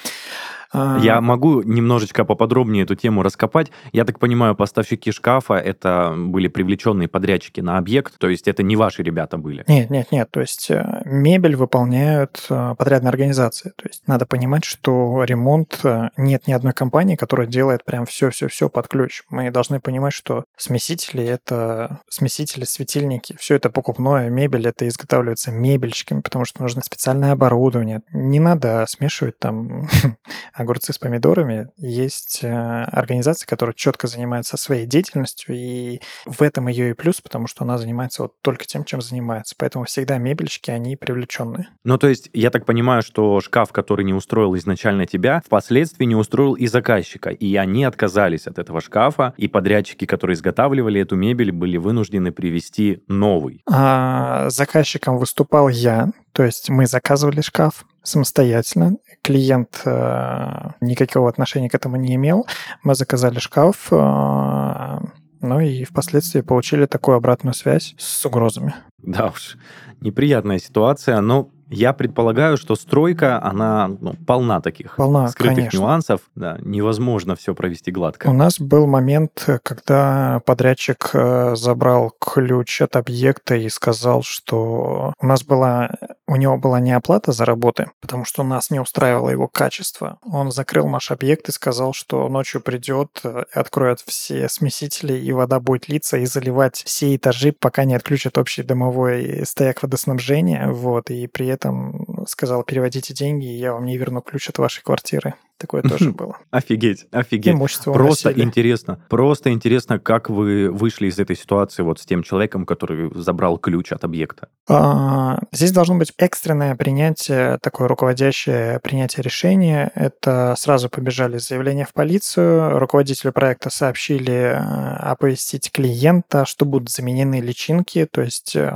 Я 0.74 1.20
могу 1.20 1.62
немножечко 1.62 2.24
поподробнее 2.24 2.82
эту 2.82 2.96
тему 2.96 3.22
раскопать. 3.22 3.70
Я 3.92 4.04
так 4.04 4.18
понимаю, 4.18 4.56
поставщики 4.56 5.12
шкафа 5.12 5.54
это 5.54 6.14
были 6.16 6.48
привлеченные 6.48 7.06
подрядчики 7.06 7.60
на 7.60 7.78
объект, 7.78 8.18
то 8.18 8.28
есть 8.28 8.48
это 8.48 8.62
не 8.62 8.74
ваши 8.74 9.02
ребята 9.02 9.38
были? 9.38 9.64
Нет, 9.68 9.90
нет, 9.90 10.10
нет. 10.10 10.28
То 10.32 10.40
есть 10.40 10.70
э, 10.70 11.02
мебель 11.04 11.54
выполняют 11.54 12.44
э, 12.50 12.74
подрядные 12.76 13.10
организации. 13.10 13.72
То 13.76 13.86
есть 13.86 14.02
надо 14.08 14.26
понимать, 14.26 14.64
что 14.64 15.22
ремонт 15.22 15.78
э, 15.84 16.08
нет 16.16 16.48
ни 16.48 16.52
одной 16.52 16.72
компании, 16.72 17.14
которая 17.14 17.46
делает 17.46 17.84
прям 17.84 18.04
все-все-все 18.04 18.68
под 18.68 18.88
ключ. 18.88 19.22
Мы 19.30 19.50
должны 19.52 19.78
понимать, 19.78 20.12
что 20.12 20.44
смесители— 20.56 21.24
это 21.24 22.00
смесители, 22.08 22.64
светильники, 22.64 23.36
все 23.38 23.54
это 23.54 23.70
покупное, 23.70 24.28
мебель— 24.28 24.66
это 24.68 24.88
изготавливается 24.88 25.52
мебельщиками, 25.52 26.20
потому 26.20 26.44
что 26.44 26.62
нужно 26.62 26.82
специальное 26.82 27.32
оборудование. 27.32 28.02
Не 28.16 28.38
надо 28.38 28.86
смешивать 28.88 29.40
там 29.40 29.88
огурцы 30.54 30.92
с 30.92 30.98
помидорами. 30.98 31.70
Есть 31.76 32.44
э, 32.44 32.48
организация, 32.48 33.44
которая 33.48 33.74
четко 33.74 34.06
занимается 34.06 34.56
своей 34.56 34.86
деятельностью, 34.86 35.56
и 35.56 36.00
в 36.24 36.40
этом 36.40 36.68
ее 36.68 36.90
и 36.90 36.92
плюс, 36.92 37.20
потому 37.20 37.48
что 37.48 37.64
она 37.64 37.76
занимается 37.76 38.22
вот 38.22 38.34
только 38.40 38.66
тем, 38.66 38.84
чем 38.84 39.00
занимается. 39.00 39.56
Поэтому 39.58 39.84
всегда 39.84 40.18
мебельщики, 40.18 40.70
они 40.70 40.94
привлеченные. 40.94 41.70
Ну, 41.82 41.98
то 41.98 42.06
есть, 42.06 42.30
я 42.32 42.50
так 42.50 42.64
понимаю, 42.66 43.02
что 43.02 43.40
шкаф, 43.40 43.72
который 43.72 44.04
не 44.04 44.14
устроил 44.14 44.56
изначально 44.56 45.06
тебя, 45.06 45.42
впоследствии 45.44 46.04
не 46.04 46.14
устроил 46.14 46.54
и 46.54 46.68
заказчика, 46.68 47.30
и 47.30 47.56
они 47.56 47.82
отказались 47.82 48.46
от 48.46 48.60
этого 48.60 48.80
шкафа, 48.80 49.34
и 49.36 49.48
подрядчики, 49.48 50.04
которые 50.04 50.36
изготавливали 50.36 51.00
эту 51.00 51.16
мебель, 51.16 51.50
были 51.50 51.78
вынуждены 51.78 52.30
привести 52.30 53.02
новый. 53.08 53.64
А 53.68 54.48
заказчиком 54.50 55.18
выступал 55.18 55.68
я, 55.68 56.12
то 56.34 56.42
есть 56.42 56.68
мы 56.68 56.86
заказывали 56.86 57.40
шкаф 57.40 57.86
самостоятельно. 58.02 58.96
Клиент 59.22 59.80
э, 59.84 60.70
никакого 60.80 61.28
отношения 61.28 61.70
к 61.70 61.74
этому 61.76 61.96
не 61.96 62.16
имел. 62.16 62.46
Мы 62.82 62.96
заказали 62.96 63.38
шкаф, 63.38 63.88
э, 63.92 64.98
ну 65.40 65.60
и 65.60 65.84
впоследствии 65.84 66.40
получили 66.40 66.86
такую 66.86 67.16
обратную 67.16 67.54
связь 67.54 67.94
с 67.98 68.26
угрозами. 68.26 68.74
Да 68.98 69.28
уж, 69.28 69.56
неприятная 70.00 70.58
ситуация, 70.58 71.20
но 71.20 71.50
я 71.68 71.92
предполагаю, 71.92 72.56
что 72.56 72.76
стройка, 72.76 73.42
она 73.42 73.88
ну, 74.00 74.14
полна 74.26 74.60
таких 74.60 74.96
полна, 74.96 75.28
скрытых 75.28 75.56
конечно. 75.56 75.78
нюансов. 75.78 76.20
Да, 76.34 76.58
невозможно 76.60 77.36
все 77.36 77.54
провести 77.54 77.90
гладко. 77.90 78.28
У 78.28 78.32
нас 78.32 78.60
был 78.60 78.86
момент, 78.86 79.48
когда 79.62 80.40
подрядчик 80.46 81.10
э, 81.12 81.54
забрал 81.56 82.12
ключ 82.18 82.82
от 82.82 82.96
объекта 82.96 83.56
и 83.56 83.68
сказал, 83.68 84.22
что 84.22 85.14
у 85.20 85.26
нас 85.26 85.44
была, 85.44 85.90
у 86.26 86.36
него 86.36 86.56
была 86.58 86.80
не 86.80 86.92
оплата 86.92 87.32
за 87.32 87.44
работы, 87.44 87.90
потому 88.00 88.24
что 88.24 88.42
нас 88.42 88.70
не 88.70 88.80
устраивало 88.80 89.30
его 89.30 89.48
качество. 89.48 90.18
Он 90.22 90.50
закрыл 90.50 90.88
наш 90.88 91.10
объект 91.10 91.48
и 91.48 91.52
сказал, 91.52 91.92
что 91.92 92.28
ночью 92.28 92.60
придет, 92.60 93.20
э, 93.24 93.44
откроет 93.52 94.00
все 94.00 94.48
смесители, 94.48 95.14
и 95.14 95.32
вода 95.32 95.60
будет 95.60 95.88
литься 95.88 96.18
и 96.18 96.26
заливать 96.26 96.82
все 96.84 97.16
этажи, 97.16 97.52
пока 97.52 97.84
не 97.84 97.94
отключат 97.94 98.38
общий 98.38 98.62
домовой 98.62 99.44
стояк 99.46 99.82
водоснабжения. 99.82 100.68
Вот, 100.68 101.10
и 101.10 101.26
при 101.26 101.53
там 101.56 102.26
сказал, 102.26 102.62
переводите 102.64 103.14
деньги, 103.14 103.46
и 103.46 103.58
я 103.58 103.72
вам 103.72 103.84
не 103.84 103.96
верну 103.96 104.20
ключ 104.20 104.48
от 104.48 104.58
вашей 104.58 104.82
квартиры. 104.82 105.34
Такое 105.58 105.82
тоже 105.82 106.10
было. 106.10 106.38
Офигеть, 106.50 107.06
офигеть. 107.12 107.54
Просто 107.84 108.30
уносили. 108.30 108.42
интересно. 108.44 109.00
Просто 109.08 109.50
интересно, 109.50 109.98
как 109.98 110.28
вы 110.28 110.70
вышли 110.70 111.06
из 111.06 111.18
этой 111.18 111.36
ситуации 111.36 111.82
вот 111.82 112.00
с 112.00 112.06
тем 112.06 112.22
человеком, 112.22 112.66
который 112.66 113.10
забрал 113.14 113.58
ключ 113.58 113.92
от 113.92 114.04
объекта. 114.04 114.48
А, 114.68 115.38
здесь 115.52 115.72
должно 115.72 115.96
быть 115.96 116.12
экстренное 116.18 116.74
принятие, 116.74 117.58
такое 117.62 117.86
руководящее 117.86 118.80
принятие 118.80 119.22
решения. 119.22 119.92
Это 119.94 120.54
сразу 120.58 120.88
побежали 120.88 121.38
заявления 121.38 121.84
в 121.84 121.92
полицию, 121.92 122.78
руководителю 122.78 123.32
проекта 123.32 123.70
сообщили 123.70 124.32
э, 124.32 124.56
оповестить 124.56 125.70
клиента, 125.70 126.44
что 126.46 126.64
будут 126.64 126.90
заменены 126.90 127.40
личинки, 127.40 128.06
то 128.10 128.22
есть 128.22 128.56
э, 128.56 128.72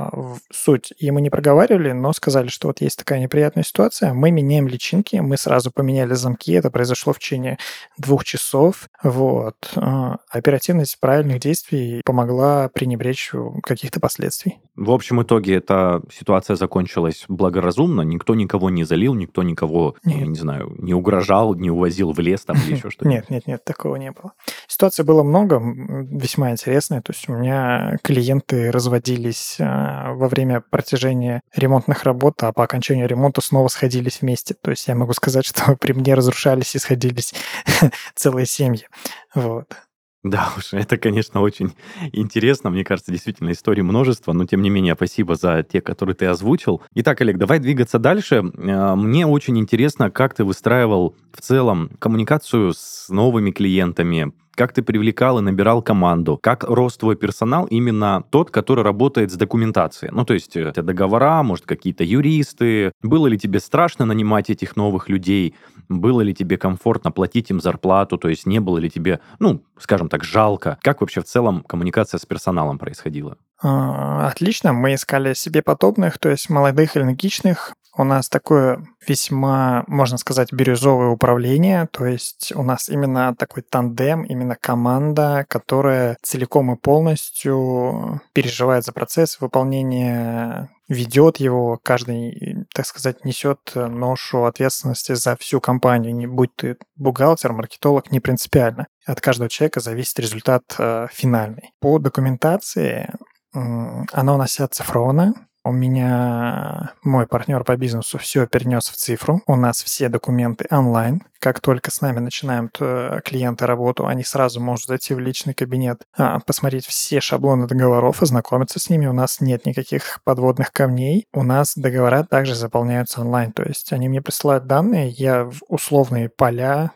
суть 0.51 0.93
ему 0.99 1.19
не 1.19 1.29
проговаривали, 1.29 1.91
но 1.91 2.13
сказали, 2.13 2.47
что 2.47 2.67
вот 2.67 2.81
есть 2.81 2.99
такая 2.99 3.19
неприятная 3.19 3.63
ситуация, 3.63 4.13
мы 4.13 4.31
меняем 4.31 4.67
личинки, 4.67 5.17
мы 5.17 5.37
сразу 5.37 5.71
поменяли 5.71 6.13
замки, 6.13 6.53
это 6.53 6.68
произошло 6.69 7.13
в 7.13 7.19
течение 7.19 7.57
двух 7.97 8.25
часов. 8.25 8.89
Вот. 9.03 9.55
А, 9.75 10.17
оперативность 10.29 10.99
правильных 10.99 11.39
действий 11.39 12.01
помогла 12.05 12.69
пренебречь 12.69 13.31
каких-то 13.63 13.99
последствий. 13.99 14.59
В 14.75 14.91
общем 14.91 15.21
итоге 15.21 15.55
эта 15.55 16.01
ситуация 16.11 16.55
закончилась 16.55 17.25
благоразумно, 17.27 18.01
никто 18.01 18.33
никого 18.33 18.69
не 18.69 18.85
залил, 18.85 19.13
никто 19.13 19.43
никого, 19.43 19.95
нет. 20.05 20.27
не 20.27 20.39
знаю, 20.39 20.73
не 20.77 20.93
угрожал, 20.93 21.53
не 21.55 21.69
увозил 21.69 22.13
в 22.13 22.19
лес 22.19 22.45
там 22.45 22.57
или 22.57 22.75
еще 22.75 22.89
что-то. 22.89 23.09
Нет, 23.09 23.29
нет, 23.29 23.45
нет, 23.45 23.63
такого 23.63 23.97
не 23.97 24.11
было. 24.11 24.33
Ситуаций 24.67 25.03
было 25.03 25.23
много, 25.23 25.61
весьма 25.61 26.51
интересная. 26.51 27.01
То 27.01 27.11
есть 27.11 27.27
у 27.27 27.33
меня 27.33 27.97
клиенты 28.03 28.71
разводились 28.71 29.57
а, 29.59 30.13
во 30.13 30.27
время 30.29 30.61
протяжения 30.61 31.41
ремонтных 31.53 32.03
работ, 32.03 32.41
а 32.43 32.53
по 32.53 32.63
окончанию 32.63 33.07
ремонта 33.07 33.41
снова 33.41 33.67
сходились 33.67 34.21
вместе. 34.21 34.53
То 34.53 34.71
есть 34.71 34.87
я 34.87 34.95
могу 34.95 35.13
сказать, 35.13 35.45
что 35.47 35.75
при 35.75 35.93
мне 35.93 36.13
разрушались 36.59 36.75
и 36.75 36.79
сходились 36.79 37.33
целые 38.15 38.45
семьи. 38.45 38.87
Вот. 39.33 39.73
Да 40.21 40.49
уж, 40.57 40.73
это, 40.73 40.97
конечно, 40.97 41.39
очень 41.39 41.71
интересно. 42.11 42.69
Мне 42.69 42.83
кажется, 42.83 43.11
действительно, 43.11 43.51
историй 43.51 43.83
множество, 43.83 44.33
но 44.33 44.45
тем 44.45 44.61
не 44.61 44.69
менее, 44.69 44.95
спасибо 44.95 45.35
за 45.35 45.63
те, 45.63 45.79
которые 45.79 46.13
ты 46.13 46.25
озвучил. 46.25 46.81
Итак, 46.93 47.21
Олег, 47.21 47.37
давай 47.37 47.59
двигаться 47.59 47.99
дальше. 47.99 48.35
Э, 48.35 48.95
мне 48.95 49.25
очень 49.25 49.57
интересно, 49.57 50.11
как 50.11 50.33
ты 50.33 50.43
выстраивал 50.43 51.15
в 51.31 51.39
целом 51.39 51.91
коммуникацию 51.99 52.73
с 52.73 53.07
новыми 53.07 53.51
клиентами, 53.51 54.33
как 54.59 54.73
ты 54.73 54.81
привлекал 54.81 55.39
и 55.39 55.41
набирал 55.41 55.81
команду, 55.81 56.37
как 56.43 56.65
рос 56.65 56.97
твой 56.97 57.15
персонал, 57.15 57.65
именно 57.67 58.25
тот, 58.29 58.51
который 58.51 58.83
работает 58.83 59.31
с 59.31 59.35
документацией. 59.35 60.11
Ну, 60.13 60.25
то 60.25 60.33
есть 60.33 60.53
это 60.57 60.83
договора, 60.83 61.41
может, 61.43 61.65
какие-то 61.65 62.03
юристы. 62.03 62.91
Было 63.01 63.27
ли 63.27 63.37
тебе 63.37 63.61
страшно 63.61 64.05
нанимать 64.05 64.49
этих 64.49 64.75
новых 64.75 65.07
людей? 65.07 65.55
Было 65.87 66.19
ли 66.19 66.33
тебе 66.33 66.57
комфортно 66.57 67.09
платить 67.09 67.49
им 67.51 67.61
зарплату? 67.61 68.17
То 68.17 68.27
есть 68.27 68.45
не 68.45 68.59
было 68.59 68.79
ли 68.79 68.89
тебе, 68.89 69.21
ну, 69.39 69.63
скажем 69.77 70.09
так, 70.09 70.25
жалко? 70.25 70.77
Как 70.81 70.99
вообще 70.99 71.21
в 71.21 71.25
целом 71.25 71.63
коммуникация 71.63 72.17
с 72.17 72.25
персоналом 72.25 72.79
происходила? 72.79 73.37
А, 73.61 74.27
отлично, 74.27 74.73
мы 74.73 74.93
искали 74.93 75.33
себе 75.35 75.61
подобных, 75.61 76.17
то 76.17 76.29
есть 76.29 76.49
молодых 76.49 76.95
энергичных, 76.95 77.73
у 77.97 78.03
нас 78.03 78.29
такое 78.29 78.83
весьма, 79.07 79.83
можно 79.87 80.17
сказать, 80.17 80.53
бирюзовое 80.53 81.09
управление, 81.09 81.87
то 81.91 82.05
есть 82.05 82.53
у 82.55 82.63
нас 82.63 82.89
именно 82.89 83.35
такой 83.35 83.63
тандем, 83.63 84.23
именно 84.23 84.55
команда, 84.55 85.45
которая 85.47 86.17
целиком 86.21 86.73
и 86.73 86.77
полностью 86.77 88.21
переживает 88.33 88.85
за 88.85 88.93
процесс 88.93 89.39
выполнения 89.41 90.69
ведет 90.87 91.37
его, 91.37 91.79
каждый, 91.81 92.65
так 92.73 92.85
сказать, 92.85 93.23
несет 93.23 93.59
ношу 93.75 94.45
ответственности 94.45 95.13
за 95.13 95.35
всю 95.35 95.61
компанию, 95.61 96.15
не 96.15 96.25
будь 96.25 96.55
ты 96.55 96.77
бухгалтер, 96.95 97.53
маркетолог, 97.53 98.11
не 98.11 98.19
принципиально. 98.19 98.87
От 99.05 99.21
каждого 99.21 99.49
человека 99.49 99.81
зависит 99.81 100.19
результат 100.19 100.63
э, 100.79 101.07
финальный. 101.11 101.73
По 101.79 101.99
документации 101.99 103.13
она 103.51 104.35
у 104.35 104.37
нас 104.37 104.59
оцифрована, 104.59 105.33
у 105.69 105.71
меня 105.71 106.93
мой 107.03 107.27
партнер 107.27 107.63
по 107.63 107.77
бизнесу 107.77 108.17
все 108.17 108.47
перенес 108.47 108.89
в 108.89 108.95
цифру. 108.95 109.41
У 109.45 109.55
нас 109.55 109.83
все 109.83 110.09
документы 110.09 110.65
онлайн. 110.71 111.21
Как 111.39 111.61
только 111.61 111.91
с 111.91 112.01
нами 112.01 112.19
начинаем 112.19 112.69
клиенты 112.69 113.65
работу, 113.65 114.07
они 114.07 114.23
сразу 114.23 114.59
могут 114.59 114.83
зайти 114.83 115.13
в 115.13 115.19
личный 115.19 115.53
кабинет, 115.53 116.01
а, 116.17 116.39
посмотреть 116.39 116.85
все 116.85 117.21
шаблоны 117.21 117.67
договоров, 117.67 118.21
ознакомиться 118.21 118.79
с 118.79 118.89
ними. 118.89 119.07
У 119.07 119.13
нас 119.13 119.39
нет 119.39 119.65
никаких 119.65 120.19
подводных 120.23 120.71
камней. 120.71 121.27
У 121.33 121.43
нас 121.43 121.73
договора 121.75 122.23
также 122.23 122.55
заполняются 122.55 123.21
онлайн. 123.21 123.51
То 123.51 123.63
есть 123.63 123.93
они 123.93 124.09
мне 124.09 124.21
присылают 124.21 124.67
данные, 124.67 125.09
я 125.09 125.45
в 125.45 125.59
условные 125.67 126.29
поля 126.29 126.91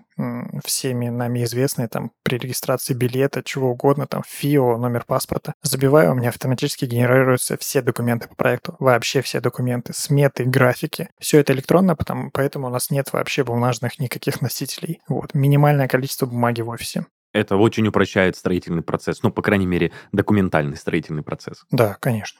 всеми 0.64 1.10
нами 1.10 1.44
известные, 1.44 1.88
там, 1.88 2.12
при 2.24 2.38
регистрации 2.38 2.94
билета, 2.94 3.42
чего 3.44 3.72
угодно, 3.72 4.08
там, 4.08 4.24
ФИО, 4.28 4.78
номер 4.78 5.06
паспорта. 5.06 5.54
Забиваю, 5.64 6.12
у 6.12 6.16
меня 6.16 6.30
автоматически 6.30 6.86
генерируются 6.86 7.58
все 7.58 7.82
документы 7.82 8.28
по 8.28 8.36
проекту, 8.36 8.76
вообще 8.80 9.22
все 9.22 9.40
документы, 9.40 9.94
сметы, 9.94 10.46
графики. 10.46 11.10
Все 11.20 11.40
это 11.40 11.54
электронно, 11.54 11.96
потому, 11.96 12.30
поэтому 12.32 12.68
у 12.68 12.70
нас 12.70 12.90
нет 12.92 13.12
вообще 13.12 13.44
бумажных 13.44 14.00
никаких 14.00 14.33
носителей. 14.42 15.02
Вот, 15.08 15.34
минимальное 15.34 15.88
количество 15.88 16.26
бумаги 16.26 16.62
в 16.62 16.70
офисе. 16.70 17.06
Это 17.34 17.58
очень 17.58 17.88
упрощает 17.88 18.38
строительный 18.38 18.84
процесс, 18.84 19.24
ну, 19.24 19.32
по 19.32 19.42
крайней 19.42 19.66
мере, 19.66 19.92
документальный 20.12 20.78
строительный 20.78 21.24
процесс. 21.24 21.66
Да, 21.72 21.98
конечно. 22.00 22.40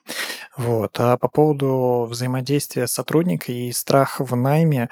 Вот. 0.56 1.00
А 1.00 1.18
по 1.18 1.28
поводу 1.28 2.08
взаимодействия 2.08 2.86
сотрудника 2.86 3.52
и 3.52 3.72
страх 3.72 4.20
в 4.20 4.36
найме, 4.36 4.90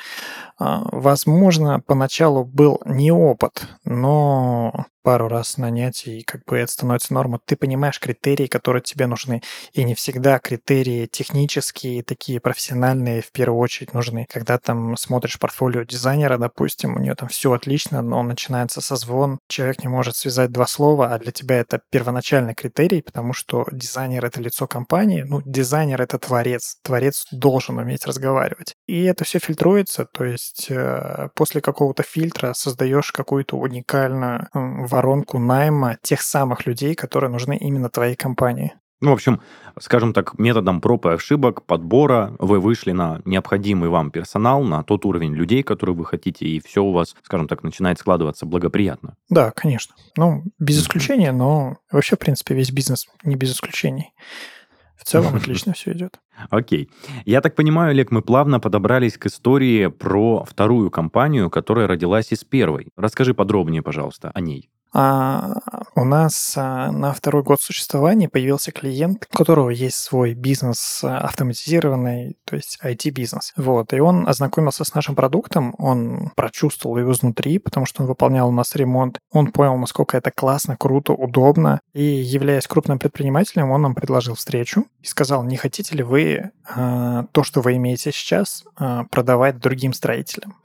а, 0.58 0.82
возможно, 0.92 1.80
поначалу 1.86 2.44
был 2.44 2.82
не 2.86 3.12
опыт, 3.12 3.68
но 3.86 4.88
пару 5.04 5.28
раз 5.28 5.58
нанять, 5.58 6.08
и 6.08 6.24
как 6.24 6.44
бы 6.46 6.58
это 6.58 6.72
становится 6.72 7.14
нормой. 7.14 7.40
Ты 7.46 7.56
понимаешь 7.56 8.00
критерии, 8.00 8.48
которые 8.48 8.82
тебе 8.82 9.08
нужны. 9.08 9.42
И 9.74 9.84
не 9.84 9.96
всегда 9.96 10.40
критерии 10.40 11.08
технические, 11.08 12.04
такие 12.04 12.40
профессиональные 12.40 13.22
в 13.22 13.32
первую 13.32 13.60
очередь 13.60 13.94
нужны. 13.94 14.26
Когда 14.30 14.58
там 14.58 14.96
смотришь 14.98 15.40
портфолио 15.40 15.84
дизайнера, 15.84 16.38
допустим, 16.38 16.96
у 16.96 17.00
нее 17.00 17.16
там 17.16 17.30
все 17.30 17.52
отлично, 17.54 18.02
но 18.02 18.24
начинается 18.24 18.82
созвон, 18.82 19.40
человек 19.48 19.84
не 19.84 19.90
может 19.90 20.16
связать 20.16 20.52
два 20.52 20.68
слова, 20.68 21.14
а 21.14 21.20
для 21.20 21.32
тебя 21.32 21.58
это 21.58 21.82
первоначальный 21.90 22.54
критерий, 22.54 23.02
потому 23.02 23.34
что 23.34 23.66
дизайнер— 23.72 24.26
это 24.26 24.42
лицо 24.42 24.68
компании, 24.68 25.24
ну, 25.24 25.42
дизайнер— 25.46 26.02
это 26.04 26.18
творец. 26.20 26.78
Творец 26.84 27.26
должен 27.32 27.78
уметь 27.78 28.06
разговаривать. 28.06 28.76
И 28.88 29.04
это 29.04 29.24
все 29.24 29.40
фильтруется, 29.40 30.06
то 30.06 30.26
есть 30.26 30.68
э, 30.70 31.30
после 31.36 31.62
какого-то 31.62 32.04
фильтра 32.04 32.54
создаешь 32.54 33.12
какую-то 33.12 33.58
уникальную 33.58 34.48
воронку 34.92 35.40
найма 35.40 35.98
тех 36.02 36.22
самых 36.22 36.66
людей, 36.66 36.94
которые 36.96 37.30
нужны 37.30 37.58
именно 37.58 37.90
твоей 37.90 38.16
компании. 38.16 38.74
Ну, 39.02 39.10
в 39.10 39.14
общем, 39.14 39.42
скажем 39.80 40.14
так, 40.14 40.38
методом 40.38 40.80
проб 40.80 41.08
и 41.08 41.10
ошибок, 41.10 41.66
подбора 41.66 42.36
вы 42.38 42.60
вышли 42.60 42.92
на 42.92 43.20
необходимый 43.26 43.90
вам 43.90 44.12
персонал, 44.12 44.64
на 44.64 44.84
тот 44.84 45.06
уровень 45.06 45.34
людей, 45.34 45.64
который 45.64 45.96
вы 45.96 46.06
хотите, 46.06 46.46
и 46.46 46.60
все 46.60 46.84
у 46.84 46.92
вас, 46.92 47.16
скажем 47.24 47.48
так, 47.48 47.64
начинает 47.64 47.98
складываться 47.98 48.46
благоприятно. 48.46 49.16
Да, 49.28 49.50
конечно. 49.52 49.96
Ну, 50.18 50.44
без 50.60 50.80
исключения, 50.80 51.32
но 51.32 51.78
вообще, 51.92 52.16
в 52.16 52.20
принципе, 52.20 52.54
весь 52.54 52.70
бизнес 52.70 53.08
не 53.24 53.36
без 53.36 53.54
исключений. 53.54 54.14
В 54.98 55.04
целом 55.04 55.36
отлично 55.36 55.74
все 55.74 55.94
идет. 55.94 56.20
Окей. 56.52 56.92
Я 57.26 57.42
так 57.42 57.56
понимаю, 57.56 57.92
Олег, 57.92 58.12
мы 58.12 58.22
плавно 58.22 58.60
подобрались 58.60 59.18
к 59.18 59.26
истории 59.26 59.88
про 59.88 60.46
вторую 60.46 60.92
компанию, 60.92 61.50
которая 61.50 61.88
родилась 61.88 62.32
из 62.32 62.44
первой. 62.44 62.90
Расскажи 62.96 63.34
подробнее, 63.34 63.82
пожалуйста, 63.82 64.30
о 64.36 64.42
ней. 64.42 64.70
А 64.94 65.58
у 65.96 66.04
нас 66.04 66.54
а, 66.58 66.92
на 66.92 67.14
второй 67.14 67.44
год 67.44 67.62
существования 67.62 68.28
появился 68.28 68.72
клиент, 68.72 69.28
у 69.32 69.38
которого 69.38 69.70
есть 69.70 69.98
свой 69.98 70.34
бизнес 70.34 71.02
а, 71.04 71.20
автоматизированный, 71.20 72.38
то 72.46 72.56
есть 72.58 72.78
IT-бизнес. 72.84 73.54
Вот, 73.56 73.94
и 73.94 74.00
он 74.00 74.28
ознакомился 74.28 74.84
с 74.84 74.94
нашим 74.94 75.16
продуктом, 75.16 75.76
он 75.78 76.32
прочувствовал 76.36 76.98
его 76.98 77.14
изнутри, 77.14 77.60
потому 77.60 77.86
что 77.86 78.04
он 78.04 78.08
выполнял 78.08 78.50
у 78.50 78.52
нас 78.52 78.76
ремонт. 78.76 79.20
Он 79.32 79.52
понял, 79.52 79.78
насколько 79.78 80.18
это 80.18 80.32
классно, 80.32 80.76
круто, 80.76 81.14
удобно. 81.14 81.80
И 81.94 82.04
являясь 82.04 82.68
крупным 82.68 83.00
предпринимателем, 83.00 83.72
он 83.72 83.82
нам 83.82 83.96
предложил 83.96 84.36
встречу 84.36 84.88
и 85.02 85.08
сказал, 85.08 85.44
не 85.44 85.56
хотите 85.56 85.96
ли 85.96 86.04
вы 86.04 86.52
а, 86.70 87.26
то, 87.32 87.44
что 87.44 87.62
вы 87.62 87.78
имеете 87.78 88.12
сейчас, 88.12 88.66
а, 88.76 89.06
продавать 89.06 89.60
другим 89.60 89.94
строителям? 89.94 90.56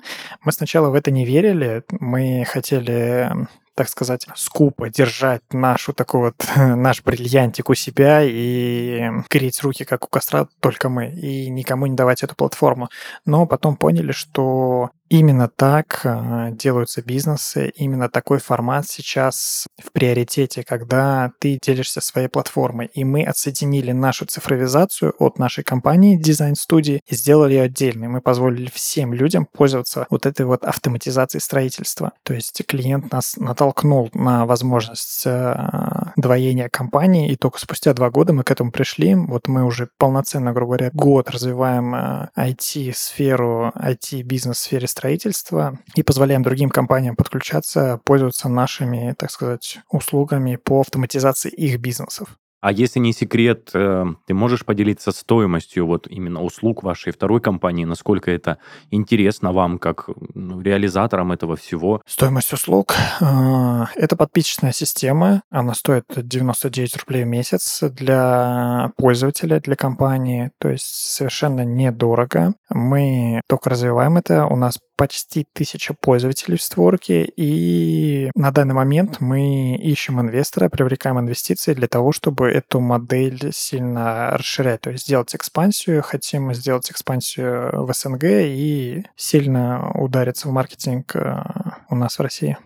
Мы 0.43 0.51
сначала 0.51 0.91
в 0.91 0.95
это 0.95 1.12
не 1.12 1.25
верили, 1.25 1.85
мы 1.91 2.45
хотели 2.45 3.31
так 3.77 3.91
сказать, 3.91 4.27
скупо 4.35 4.89
держать 4.89 5.43
нашу 5.53 5.93
такой 5.93 6.21
вот, 6.21 6.35
наш 6.57 7.03
бриллиантик 7.03 7.69
у 7.69 7.75
себя 7.75 8.23
и 8.25 9.03
греть 9.29 9.62
руки, 9.62 9.85
как 9.85 10.05
у 10.05 10.09
костра, 10.09 10.49
только 10.61 10.89
мы, 10.89 11.11
и 11.11 11.51
никому 11.51 11.87
не 11.87 11.95
давать 11.95 12.23
эту 12.23 12.35
платформу. 12.35 12.89
Но 13.27 13.47
потом 13.47 13.77
поняли, 13.77 14.12
что 14.12 14.91
Именно 15.09 15.49
так 15.49 16.01
а, 16.05 16.51
делаются 16.51 17.01
бизнесы, 17.01 17.73
именно 17.77 18.09
такой 18.09 18.38
формат 18.38 18.88
сейчас 18.88 19.69
в 19.79 19.92
приоритете, 19.92 20.64
когда 20.64 21.31
ты 21.38 21.59
делишься 21.62 22.01
своей 22.01 22.29
платформой. 22.29 22.90
И 22.92 23.05
мы 23.05 23.23
отсоединили 23.23 23.92
нашу 23.92 24.27
цифровизацию 24.27 25.14
от 25.21 25.38
нашей 25.38 25.62
компании 25.62 26.16
дизайн-студии 26.16 27.03
и 27.07 27.14
сделали 27.14 27.55
ее 27.55 27.62
отдельной. 27.62 28.09
Мы 28.09 28.21
позволили 28.21 28.69
всем 28.73 29.12
людям 29.12 29.47
пользоваться 29.47 30.07
вот 30.11 30.27
этой 30.27 30.45
вот 30.45 30.64
автоматизацией 30.64 31.40
строительства. 31.40 32.12
То 32.25 32.35
есть 32.35 32.64
клиент 32.66 33.12
нас 33.12 33.37
натолкнул 33.37 34.11
на 34.12 34.45
возможность 34.45 35.25
а, 35.25 36.12
двоения 36.16 36.69
компании, 36.69 37.31
и 37.31 37.37
только 37.37 37.61
спустя 37.61 37.92
два 37.95 38.11
года 38.11 38.33
мы 38.33 38.42
к 38.42 38.51
этому 38.51 38.73
пришли. 38.73 39.14
Вот 39.14 39.47
мы 39.47 39.64
уже 39.64 39.88
полноценно, 39.99 40.53
грубо 40.53 40.77
говоря, 40.77 40.90
год 40.92 41.31
развиваем 41.31 41.95
IT-сферу, 42.37 43.71
а, 43.73 43.92
IT-бизнес-сфере 43.92 44.88
строительства 44.97 45.79
и 45.95 46.03
позволяем 46.03 46.43
другим 46.43 46.71
компаниям 46.71 47.17
подключаться, 47.17 48.01
пользоваться 48.05 48.49
нашими, 48.49 49.15
так 49.19 49.31
сказать, 49.31 49.79
услугами 49.91 50.57
по 50.57 50.81
автоматизации 50.81 51.51
их 51.51 51.79
бизнесов. 51.79 52.39
А 52.66 52.72
если 52.72 52.98
не 52.98 53.12
секрет, 53.12 53.70
э, 53.74 54.07
ты 54.26 54.35
можешь 54.35 54.64
поделиться 54.64 55.12
стоимостью 55.12 55.87
вот 55.87 56.09
именно 56.09 56.42
услуг 56.42 56.83
вашей 56.83 57.12
второй 57.12 57.40
компании, 57.40 57.85
насколько 57.85 58.33
это 58.33 58.59
интересно 58.90 59.52
вам, 59.52 59.79
как 59.79 60.11
ну, 60.35 60.61
реализаторам 60.61 61.31
этого 61.31 61.55
всего? 61.55 62.02
Стоимость 62.09 62.52
услуг. 62.52 62.96
Э,– 63.20 63.85
это 63.94 64.16
подписочная 64.16 64.72
система, 64.72 65.42
она 65.48 65.74
стоит 65.74 66.07
99 66.16 66.96
рублей 66.96 67.22
в 67.22 67.29
месяц 67.29 67.85
для 67.85 68.90
пользователя, 68.96 69.61
для 69.61 69.76
компании, 69.76 70.50
то 70.59 70.68
есть 70.68 70.87
совершенно 70.87 71.64
недорого. 71.64 72.55
Мы 72.68 73.42
только 73.48 73.70
развиваем 73.70 74.16
это, 74.16 74.44
у 74.44 74.57
нас 74.57 74.81
почти 74.96 75.46
тысяча 75.52 75.94
пользователей 75.94 76.57
в 76.57 76.62
створке, 76.62 77.24
и 77.37 78.31
на 78.35 78.50
данный 78.50 78.74
момент 78.74 79.20
мы 79.20 79.76
ищем 79.76 80.20
инвестора, 80.20 80.68
привлекаем 80.68 81.20
инвестиции 81.20 81.74
для 81.74 81.87
того, 81.87 82.12
чтобы 82.12 82.56
эту 82.57 82.81
модель 82.81 83.53
сильно 83.53 84.31
расширять, 84.31 84.83
то 84.83 84.90
есть 84.90 85.05
сделать 85.05 85.35
экспансию. 85.35 86.03
Хотим 86.03 86.53
сделать 86.55 86.90
экспансию 86.90 87.85
в 87.85 87.92
СНГ 87.92 88.25
и 88.25 89.05
сильно 89.16 89.90
удариться 89.92 90.49
в 90.49 90.53
маркетинг 90.53 91.14
э, 91.14 91.42
у 91.90 91.95
нас 91.95 92.19
в 92.19 92.23
России. 92.23 92.57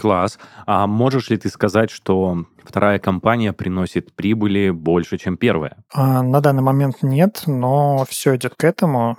Класс. 0.00 0.38
А 0.66 0.86
можешь 0.86 1.28
ли 1.28 1.36
ты 1.36 1.50
сказать, 1.50 1.90
что 1.90 2.44
вторая 2.64 2.98
компания 2.98 3.52
приносит 3.52 4.14
прибыли 4.14 4.70
больше, 4.70 5.18
чем 5.18 5.36
первая? 5.36 5.76
А, 5.92 6.22
на 6.22 6.40
данный 6.40 6.62
момент 6.62 7.02
нет, 7.02 7.42
но 7.46 8.06
все 8.08 8.36
идет 8.36 8.54
к 8.54 8.64
этому. 8.64 9.18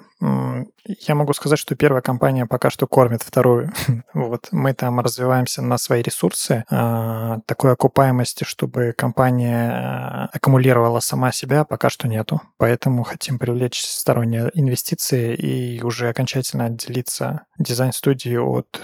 Я 0.87 1.15
могу 1.15 1.33
сказать, 1.33 1.59
что 1.59 1.75
первая 1.75 2.01
компания 2.01 2.45
пока 2.45 2.69
что 2.69 2.87
кормит 2.87 3.21
вторую. 3.21 3.71
вот 4.13 4.47
мы 4.51 4.73
там 4.73 4.99
развиваемся 4.99 5.61
на 5.61 5.77
свои 5.77 6.01
ресурсы. 6.01 6.63
А, 6.69 7.39
такой 7.45 7.73
окупаемости, 7.73 8.43
чтобы 8.43 8.93
компания 8.97 9.71
а, 9.71 10.29
аккумулировала 10.33 10.99
сама 10.99 11.31
себя, 11.31 11.63
пока 11.63 11.89
что 11.89 12.07
нету. 12.07 12.41
Поэтому 12.57 13.03
хотим 13.03 13.37
привлечь 13.37 13.83
сторонние 13.83 14.49
инвестиции 14.55 15.35
и 15.35 15.83
уже 15.83 16.09
окончательно 16.09 16.65
отделиться 16.65 17.45
дизайн-студии 17.59 18.37
от 18.37 18.81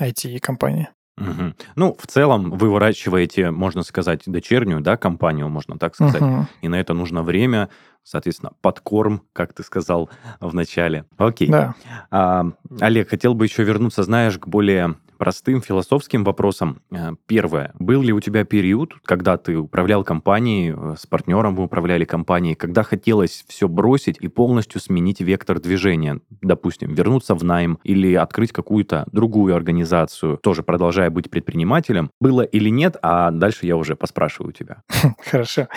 IT-компании. 0.00 0.88
Угу. 1.20 1.54
Ну, 1.76 1.96
в 1.98 2.06
целом, 2.06 2.50
вы 2.50 2.70
выращиваете, 2.70 3.50
можно 3.50 3.82
сказать, 3.82 4.22
дочернюю, 4.26 4.80
да, 4.80 4.96
компанию, 4.96 5.48
можно 5.48 5.78
так 5.78 5.94
сказать. 5.94 6.22
Угу. 6.22 6.46
И 6.62 6.68
на 6.68 6.80
это 6.80 6.94
нужно 6.94 7.22
время, 7.22 7.68
соответственно, 8.02 8.52
подкорм, 8.60 9.22
как 9.32 9.52
ты 9.52 9.62
сказал 9.62 10.10
в 10.40 10.54
начале. 10.54 11.04
Окей. 11.16 11.48
Да. 11.48 11.74
А, 12.10 12.46
Олег, 12.80 13.10
хотел 13.10 13.34
бы 13.34 13.44
еще 13.44 13.64
вернуться, 13.64 14.02
знаешь, 14.02 14.38
к 14.38 14.46
более 14.46 14.96
простым 15.18 15.60
философским 15.60 16.24
вопросом. 16.24 16.80
Э, 16.90 17.12
первое. 17.26 17.72
Был 17.78 18.02
ли 18.02 18.12
у 18.12 18.20
тебя 18.20 18.44
период, 18.44 18.94
когда 19.04 19.36
ты 19.36 19.56
управлял 19.56 20.04
компанией, 20.04 20.74
э, 20.74 20.94
с 20.98 21.06
партнером 21.06 21.56
вы 21.56 21.64
управляли 21.64 22.04
компанией, 22.04 22.54
когда 22.54 22.82
хотелось 22.82 23.44
все 23.48 23.68
бросить 23.68 24.16
и 24.20 24.28
полностью 24.28 24.80
сменить 24.80 25.20
вектор 25.20 25.60
движения? 25.60 26.20
Допустим, 26.40 26.94
вернуться 26.94 27.34
в 27.34 27.44
найм 27.44 27.78
или 27.84 28.14
открыть 28.14 28.52
какую-то 28.52 29.06
другую 29.12 29.54
организацию, 29.54 30.38
тоже 30.38 30.62
продолжая 30.62 31.10
быть 31.10 31.30
предпринимателем. 31.30 32.10
Было 32.20 32.42
или 32.42 32.70
нет, 32.70 32.96
а 33.02 33.30
дальше 33.30 33.66
я 33.66 33.76
уже 33.76 33.96
поспрашиваю 33.96 34.52
тебя. 34.52 34.82
Хорошо. 35.30 35.68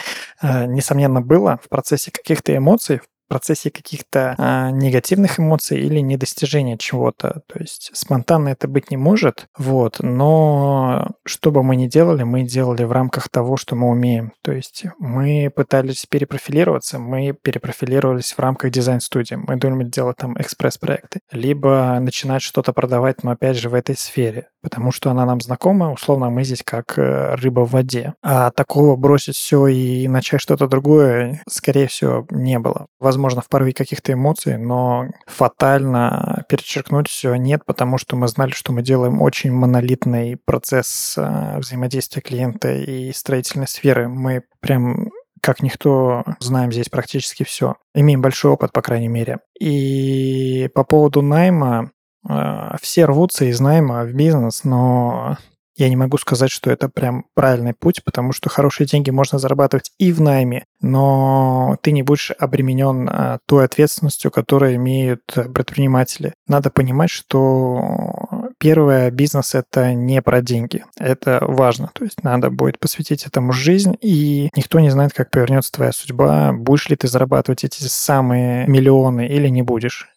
Э, 0.42 0.66
несомненно, 0.68 1.22
было 1.22 1.60
в 1.64 1.70
процессе 1.70 2.12
каких-то 2.12 2.56
эмоций, 2.56 3.02
процессе 3.32 3.72
каких-то 3.72 4.36
а, 4.38 4.72
негативных 4.72 5.40
эмоций 5.40 5.80
или 5.80 6.02
недостижения 6.02 6.78
чего-то. 6.78 7.44
То 7.48 7.60
есть 7.60 7.90
спонтанно 7.94 8.50
это 8.50 8.68
быть 8.68 8.92
не 8.92 8.98
может, 8.98 9.46
вот, 9.58 10.00
но 10.00 11.08
что 11.26 11.52
бы 11.52 11.64
мы 11.64 11.78
ни 11.78 11.88
делали, 11.88 12.24
мы 12.24 12.44
делали 12.44 12.84
в 12.84 12.92
рамках 12.92 13.30
того, 13.30 13.56
что 13.56 13.78
мы 13.78 13.88
умеем. 13.88 14.34
То 14.44 14.52
есть 14.52 14.84
мы 15.00 15.50
пытались 15.56 16.06
перепрофилироваться, 16.10 17.00
мы 17.00 17.34
перепрофилировались 17.42 18.34
в 18.34 18.40
рамках 18.40 18.72
дизайн-студии, 18.72 19.36
мы 19.36 19.56
думали 19.56 19.86
делать 19.86 20.18
там 20.18 20.36
экспресс-проекты, 20.38 21.22
либо 21.32 21.98
начинать 22.02 22.42
что-то 22.42 22.74
продавать, 22.74 23.24
но 23.24 23.32
опять 23.32 23.56
же 23.56 23.70
в 23.70 23.74
этой 23.76 23.96
сфере, 23.96 24.50
потому 24.62 24.92
что 24.92 25.10
она 25.10 25.26
нам 25.26 25.40
знакома, 25.40 25.94
условно 25.94 26.30
мы 26.30 26.44
здесь 26.44 26.64
как 26.66 26.98
э, 26.98 27.36
рыба 27.36 27.62
в 27.62 27.72
воде. 27.72 28.14
А 28.22 28.52
такого 28.52 28.98
бросить 28.98 29.38
все 29.38 29.68
и 29.68 30.10
начать 30.10 30.42
что-то 30.42 30.68
другое, 30.68 31.42
скорее 31.48 31.88
всего, 31.88 32.28
не 32.30 32.60
было. 32.60 32.88
Возможно, 33.00 33.21
возможно, 33.22 33.42
в 33.42 33.50
порыве 33.50 33.74
каких-то 33.74 34.14
эмоций, 34.14 34.58
но 34.58 35.08
фатально 35.28 36.46
перечеркнуть 36.50 37.08
все 37.08 37.36
нет, 37.36 37.66
потому 37.66 37.98
что 37.98 38.16
мы 38.16 38.28
знали, 38.28 38.52
что 38.52 38.74
мы 38.74 38.82
делаем 38.82 39.22
очень 39.22 39.52
монолитный 39.52 40.38
процесс 40.38 41.16
э, 41.18 41.58
взаимодействия 41.60 42.22
клиента 42.22 42.72
и 42.72 43.12
строительной 43.14 43.68
сферы. 43.68 44.08
Мы 44.08 44.44
прям 44.60 45.10
как 45.42 45.64
никто 45.64 46.24
знаем 46.40 46.72
здесь 46.72 46.90
практически 46.90 47.44
все. 47.44 47.76
Имеем 47.96 48.22
большой 48.22 48.52
опыт, 48.52 48.72
по 48.72 48.82
крайней 48.82 49.08
мере. 49.08 49.40
И 49.60 50.70
по 50.74 50.84
поводу 50.84 51.22
найма, 51.22 51.92
э, 52.28 52.76
все 52.82 53.06
рвутся 53.06 53.46
из 53.46 53.60
найма 53.60 54.04
в 54.04 54.14
бизнес, 54.14 54.64
но 54.64 55.38
я 55.82 55.90
не 55.90 55.96
могу 55.96 56.18
сказать, 56.18 56.52
что 56.52 56.70
это 56.70 56.90
прям 56.90 57.26
правильный 57.34 57.74
путь, 57.74 58.04
потому 58.04 58.34
что 58.34 58.50
хорошие 58.50 58.86
деньги 58.86 59.10
можно 59.10 59.40
зарабатывать 59.40 59.92
и 59.98 60.12
в 60.12 60.22
найме, 60.22 60.66
но 60.80 61.78
ты 61.82 61.92
не 61.92 62.04
будешь 62.04 62.32
обременен 62.38 63.10
а, 63.10 63.40
той 63.48 63.66
ответственностью, 63.66 64.30
которую 64.30 64.76
имеют 64.76 65.24
предприниматели. 65.26 66.34
Надо 66.48 66.70
понимать, 66.70 67.10
что 67.10 68.52
первое, 68.60 69.10
бизнес— 69.10 69.56
это 69.56 69.94
не 69.94 70.22
про 70.22 70.42
деньги. 70.42 70.86
Это 70.98 71.40
важно. 71.42 71.90
То 71.94 72.04
есть 72.04 72.24
надо 72.24 72.52
будет 72.52 72.78
посвятить 72.78 73.26
этому 73.26 73.52
жизнь, 73.52 73.98
и 74.02 74.50
никто 74.56 74.80
не 74.80 74.92
знает, 74.92 75.14
как 75.14 75.32
повернется 75.32 75.72
твоя 75.72 75.92
судьба, 75.92 76.54
будешь 76.54 76.90
ли 76.90 76.96
ты 76.96 77.08
зарабатывать 77.08 77.64
эти 77.64 77.84
самые 77.84 78.68
миллионы 78.68 79.28
или 79.28 79.48
не 79.48 79.64
будешь. 79.64 80.10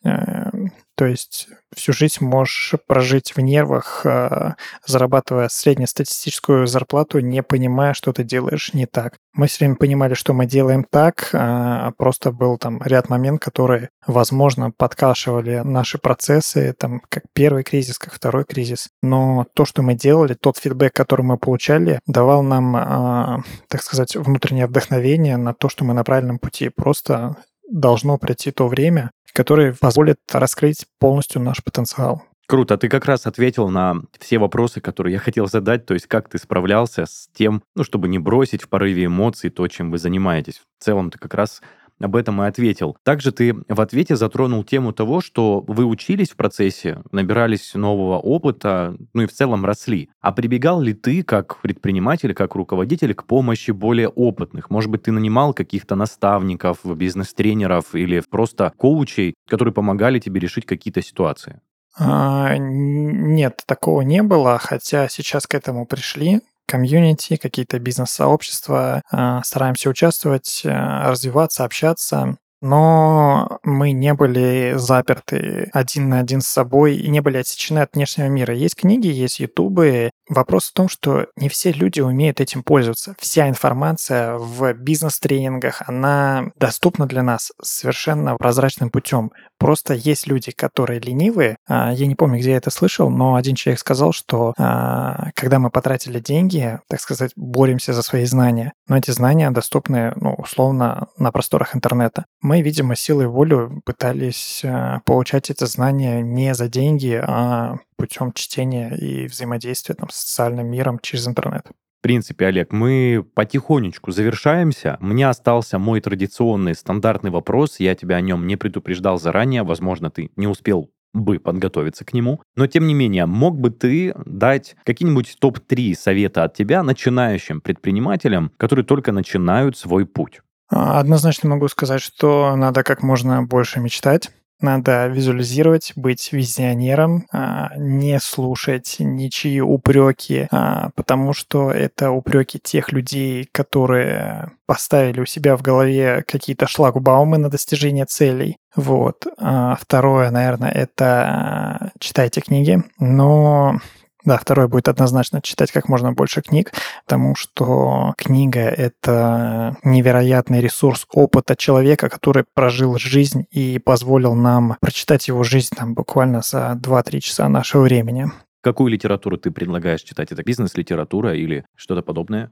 Э, 0.95 1.05
то 1.05 1.07
есть 1.07 1.49
всю 1.75 1.93
жизнь 1.93 2.25
можешь 2.25 2.75
прожить 2.87 3.35
в 3.35 3.41
нервах, 3.41 4.07
а, 4.07 4.55
зарабатывая 4.87 5.49
среднестатистическую 5.49 6.67
зарплату, 6.67 7.19
не 7.19 7.43
понимая, 7.43 7.95
что 7.95 8.13
ты 8.13 8.23
делаешь 8.23 8.73
не 8.75 8.87
так. 8.87 9.17
Мы 9.33 9.49
все 9.49 9.65
время 9.65 9.77
понимали, 9.77 10.15
что 10.15 10.33
мы 10.33 10.47
делаем 10.47 10.85
так, 10.89 11.31
а 11.33 11.91
просто 11.97 12.31
был 12.31 12.59
там 12.59 12.81
ряд 12.85 13.09
моментов, 13.09 13.45
которые, 13.45 13.89
возможно, 14.07 14.71
подкашивали 14.71 15.63
наши 15.65 15.99
процессы, 15.99 16.75
там, 16.79 17.03
как 17.09 17.25
первый 17.33 17.65
кризис, 17.65 17.99
как 17.99 18.13
второй 18.13 18.45
кризис. 18.45 18.89
Но 19.03 19.47
то, 19.55 19.65
что 19.65 19.83
мы 19.83 19.95
делали, 19.95 20.35
тот 20.35 20.59
фидбэк, 20.59 20.93
который 20.93 21.23
мы 21.23 21.39
получали, 21.39 21.99
давал 22.07 22.43
нам, 22.43 22.77
а, 22.77 23.43
так 23.69 23.83
сказать, 23.83 24.15
внутреннее 24.15 24.67
вдохновение 24.67 25.37
на 25.37 25.55
то, 25.55 25.69
что 25.69 25.85
мы 25.85 25.95
на 25.95 26.05
правильном 26.05 26.39
пути. 26.39 26.69
Просто 26.69 27.37
должно 27.69 28.19
пройти 28.19 28.53
то 28.53 28.69
время, 28.69 29.11
которое 29.35 29.75
позволит 29.75 30.19
раскрыть 30.33 30.87
полностью 30.99 31.43
наш 31.43 31.63
потенциал. 31.63 32.23
Круто, 32.47 32.77
ты 32.77 32.89
как 32.89 33.07
раз 33.07 33.27
ответил 33.27 33.69
на 33.69 34.03
все 34.19 34.39
вопросы, 34.39 34.81
которые 34.81 35.15
я 35.15 35.19
хотел 35.19 35.47
задать, 35.47 35.87
то 35.87 35.95
есть 35.95 36.07
как 36.07 36.29
ты 36.29 36.39
справлялся 36.39 37.07
с 37.07 37.29
тем, 37.33 37.63
ну, 37.75 37.85
чтобы 37.85 38.07
не 38.09 38.19
бросить 38.19 38.63
в 38.63 38.69
порыве 38.69 39.07
эмоций 39.07 39.49
то, 39.49 39.67
чем 39.67 39.91
вы 39.91 39.99
занимаетесь. 39.99 40.63
В 40.79 40.85
целом 40.85 41.11
ты 41.11 41.19
как 41.19 41.33
раз 41.35 41.63
об 42.01 42.17
этом 42.17 42.43
и 42.43 42.47
ответил. 42.47 42.97
Также 43.03 43.33
ты 43.33 43.55
в 43.69 43.81
ответе 43.81 44.17
затронул 44.17 44.65
тему 44.65 44.93
того, 44.93 45.21
что 45.21 45.61
вы 45.67 45.85
учились 45.85 46.31
в 46.31 46.37
процессе, 46.37 47.03
набирались 47.13 47.75
нового 47.75 48.19
опыта, 48.19 48.97
ну 49.13 49.23
и 49.23 49.27
в 49.27 49.33
целом 49.33 49.65
росли. 49.65 50.11
А 50.21 50.33
прибегал 50.33 50.81
ли 50.81 50.93
ты, 50.93 51.23
как 51.23 51.61
предприниматель, 51.61 52.35
как 52.35 52.55
руководитель, 52.55 53.15
к 53.15 53.25
помощи 53.25 53.71
более 53.71 54.09
опытных? 54.09 54.71
Может 54.71 54.91
быть, 54.91 55.03
ты 55.03 55.13
нанимал 55.13 55.55
каких-то 55.55 55.95
наставников, 55.95 56.79
бизнес-тренеров 56.85 57.95
или 57.95 58.23
просто 58.29 58.73
коучей, 58.77 59.35
которые 59.49 59.73
помогали 59.73 60.19
тебе 60.19 60.41
решить 60.41 60.67
какие-то 60.67 61.03
ситуации? 61.03 61.61
А, 61.97 62.57
нет, 62.59 63.63
такого 63.67 64.01
не 64.03 64.23
было, 64.23 64.59
хотя 64.59 65.09
сейчас 65.09 65.47
к 65.47 65.55
этому 65.55 65.87
пришли 65.87 66.41
комьюнити, 66.67 67.37
какие-то 67.37 67.79
бизнес-сообщества, 67.79 69.03
а, 69.11 69.43
стараемся 69.45 69.91
участвовать, 69.91 70.63
а, 70.65 71.11
развиваться, 71.11 71.65
общаться 71.65 72.37
но 72.65 73.59
мы 73.63 73.93
не 73.93 74.15
были 74.15 74.73
заперты 74.77 75.69
один 75.75 76.09
на 76.09 76.21
один 76.21 76.41
с 76.41 76.47
собой 76.47 76.97
и 76.97 77.11
не 77.11 77.21
были 77.21 77.37
отсечены 77.37 77.81
от 77.81 77.95
внешнего 77.95 78.29
мира. 78.29 78.55
Есть 78.55 78.77
книги, 78.77 79.07
есть 79.07 79.39
ютубы. 79.39 80.11
Вопрос 80.31 80.71
в 80.71 80.73
том, 80.73 80.89
что 80.89 81.27
не 81.37 81.51
все 81.51 81.73
люди 81.73 82.01
умеют 82.01 82.41
этим 82.41 82.63
пользоваться. 82.63 83.15
Вся 83.19 83.51
информация 83.51 84.39
в 84.39 84.73
бизнес-тренингах, 84.73 85.83
она 85.87 86.47
доступна 86.57 87.07
для 87.07 87.23
нас 87.23 87.53
совершенно 87.63 88.37
прозрачным 88.37 88.89
путем. 88.89 89.31
Просто 89.59 89.93
есть 89.93 90.27
люди, 90.27 90.51
которые 90.51 91.01
ленивые. 91.01 91.59
А, 91.69 91.93
я 91.93 92.07
не 92.07 92.15
помню, 92.15 92.39
где 92.39 92.53
я 92.53 92.57
это 92.57 92.71
слышал, 92.71 93.11
но 93.11 93.35
один 93.35 93.57
человек 93.57 93.81
сказал, 93.81 94.13
что 94.13 94.55
а, 94.59 95.31
когда 95.35 95.59
мы 95.59 95.69
потратили 95.71 96.19
деньги, 96.19 96.81
так 96.89 97.01
сказать, 97.01 97.33
боремся 97.37 97.93
за 97.93 98.03
свои 98.03 98.25
знания, 98.25 98.73
но 98.89 98.97
эти 98.97 99.11
знания 99.11 99.51
доступны, 99.51 100.15
ну, 100.17 100.35
условно, 100.35 101.09
на 101.19 101.31
просторах 101.31 101.77
интернета. 101.77 102.25
Мы 102.41 102.54
мы, 102.55 102.63
видимо, 102.63 102.95
силой 102.95 103.27
волю 103.27 103.83
пытались 103.85 104.61
э, 104.63 105.01
получать 105.05 105.51
эти 105.51 105.65
знания 105.65 106.23
не 106.23 106.55
за 106.55 106.69
деньги, 106.69 107.21
а 107.21 107.79
путем 107.97 108.33
чтения 108.33 108.95
и 108.95 109.27
взаимодействия 109.27 109.97
там, 109.97 110.09
с 110.09 110.19
социальным 110.19 110.69
миром 110.69 111.01
через 111.03 111.27
интернет. 111.27 111.67
В 111.99 112.03
принципе, 112.03 112.47
Олег, 112.47 112.71
мы 112.71 113.27
потихонечку 113.35 114.13
завершаемся. 114.13 114.99
Мне 115.01 115.29
остался 115.29 115.81
мой 115.81 116.01
традиционный 116.01 116.77
стандартный 116.77 117.33
вопрос. 117.33 117.81
Я 117.81 117.97
тебя 117.97 118.17
о 118.17 118.21
нем 118.21 118.47
не 118.47 118.55
предупреждал 118.55 119.19
заранее. 119.19 119.65
Возможно, 119.65 120.13
ты 120.13 120.31
не 120.37 120.47
успел 120.47 120.93
бы 121.13 121.41
подготовиться 121.41 122.05
к 122.05 122.13
нему. 122.13 122.41
Но, 122.55 122.69
тем 122.69 122.87
не 122.87 122.95
менее, 122.95 123.27
мог 123.27 123.59
бы 123.59 123.71
ты 123.71 124.15
дать 124.27 124.77
какие-нибудь 124.85 125.39
топ-3 125.41 125.95
совета 125.95 126.45
от 126.45 126.55
тебя 126.55 126.85
начинающим 126.85 127.61
предпринимателям, 127.61 128.53
которые 128.59 128.85
только 128.85 129.11
начинают 129.11 129.77
свой 129.77 130.07
путь? 130.07 130.41
А, 130.71 130.99
однозначно 130.99 131.51
могу 131.51 131.69
сказать, 131.69 132.01
что 132.01 132.55
надо 132.57 132.83
как 132.83 133.03
можно 133.03 133.43
больше 133.43 133.81
мечтать. 133.81 134.31
Надо 134.61 135.09
визуализировать, 135.09 135.93
быть 135.97 136.33
визионером, 136.33 137.27
а, 137.33 137.73
не 137.77 138.19
слушать 138.21 138.97
ничьи 138.99 139.61
упреки, 139.61 140.47
а, 140.51 140.91
потому 140.95 141.33
что 141.35 141.71
это 141.71 142.13
упреки 142.13 142.59
тех 142.61 142.93
людей, 142.93 143.49
которые 143.51 144.53
поставили 144.67 145.21
у 145.21 145.27
себя 145.27 145.57
в 145.57 145.63
голове 145.63 146.25
какие-то 146.27 146.67
шлагбаумы 146.67 147.37
на 147.37 147.51
достижение 147.51 148.07
целей. 148.07 148.57
Вот. 148.77 149.27
Второе, 149.37 150.31
наверное, 150.31 150.71
это 150.71 151.93
читайте 152.01 152.41
книги, 152.41 152.83
но 152.99 153.79
Да, 154.25 154.39
второе 154.39 154.69
будет 154.69 154.89
однозначно 154.89 155.43
читать 155.43 155.71
как 155.71 155.89
можно 155.89 156.13
больше 156.13 156.41
книг, 156.41 156.73
потому 157.07 157.35
что 157.35 158.15
книга— 158.17 158.61
это 158.61 159.77
невероятный 159.83 160.63
ресурс 160.63 161.07
опыта 161.13 161.57
человека, 161.57 162.09
который 162.09 162.45
прожил 162.55 162.99
жизнь 162.99 163.47
и 163.51 163.79
позволил 163.79 164.35
нам 164.35 164.77
прочитать 164.81 165.29
его 165.29 165.43
жизнь 165.45 165.75
там 165.77 165.93
буквально 165.93 166.41
за 166.41 166.79
2-3 166.81 167.21
часа 167.21 167.49
нашего 167.49 167.83
времени. 167.83 168.31
Какую 168.65 168.91
литературу 168.91 169.37
ты 169.37 169.51
предлагаешь 169.51 170.01
читать? 170.01 170.33
Это 170.33 170.43
бизнес-литература 170.43 171.35
или 171.35 171.67
что-то 171.77 172.01
подобное? 172.01 172.51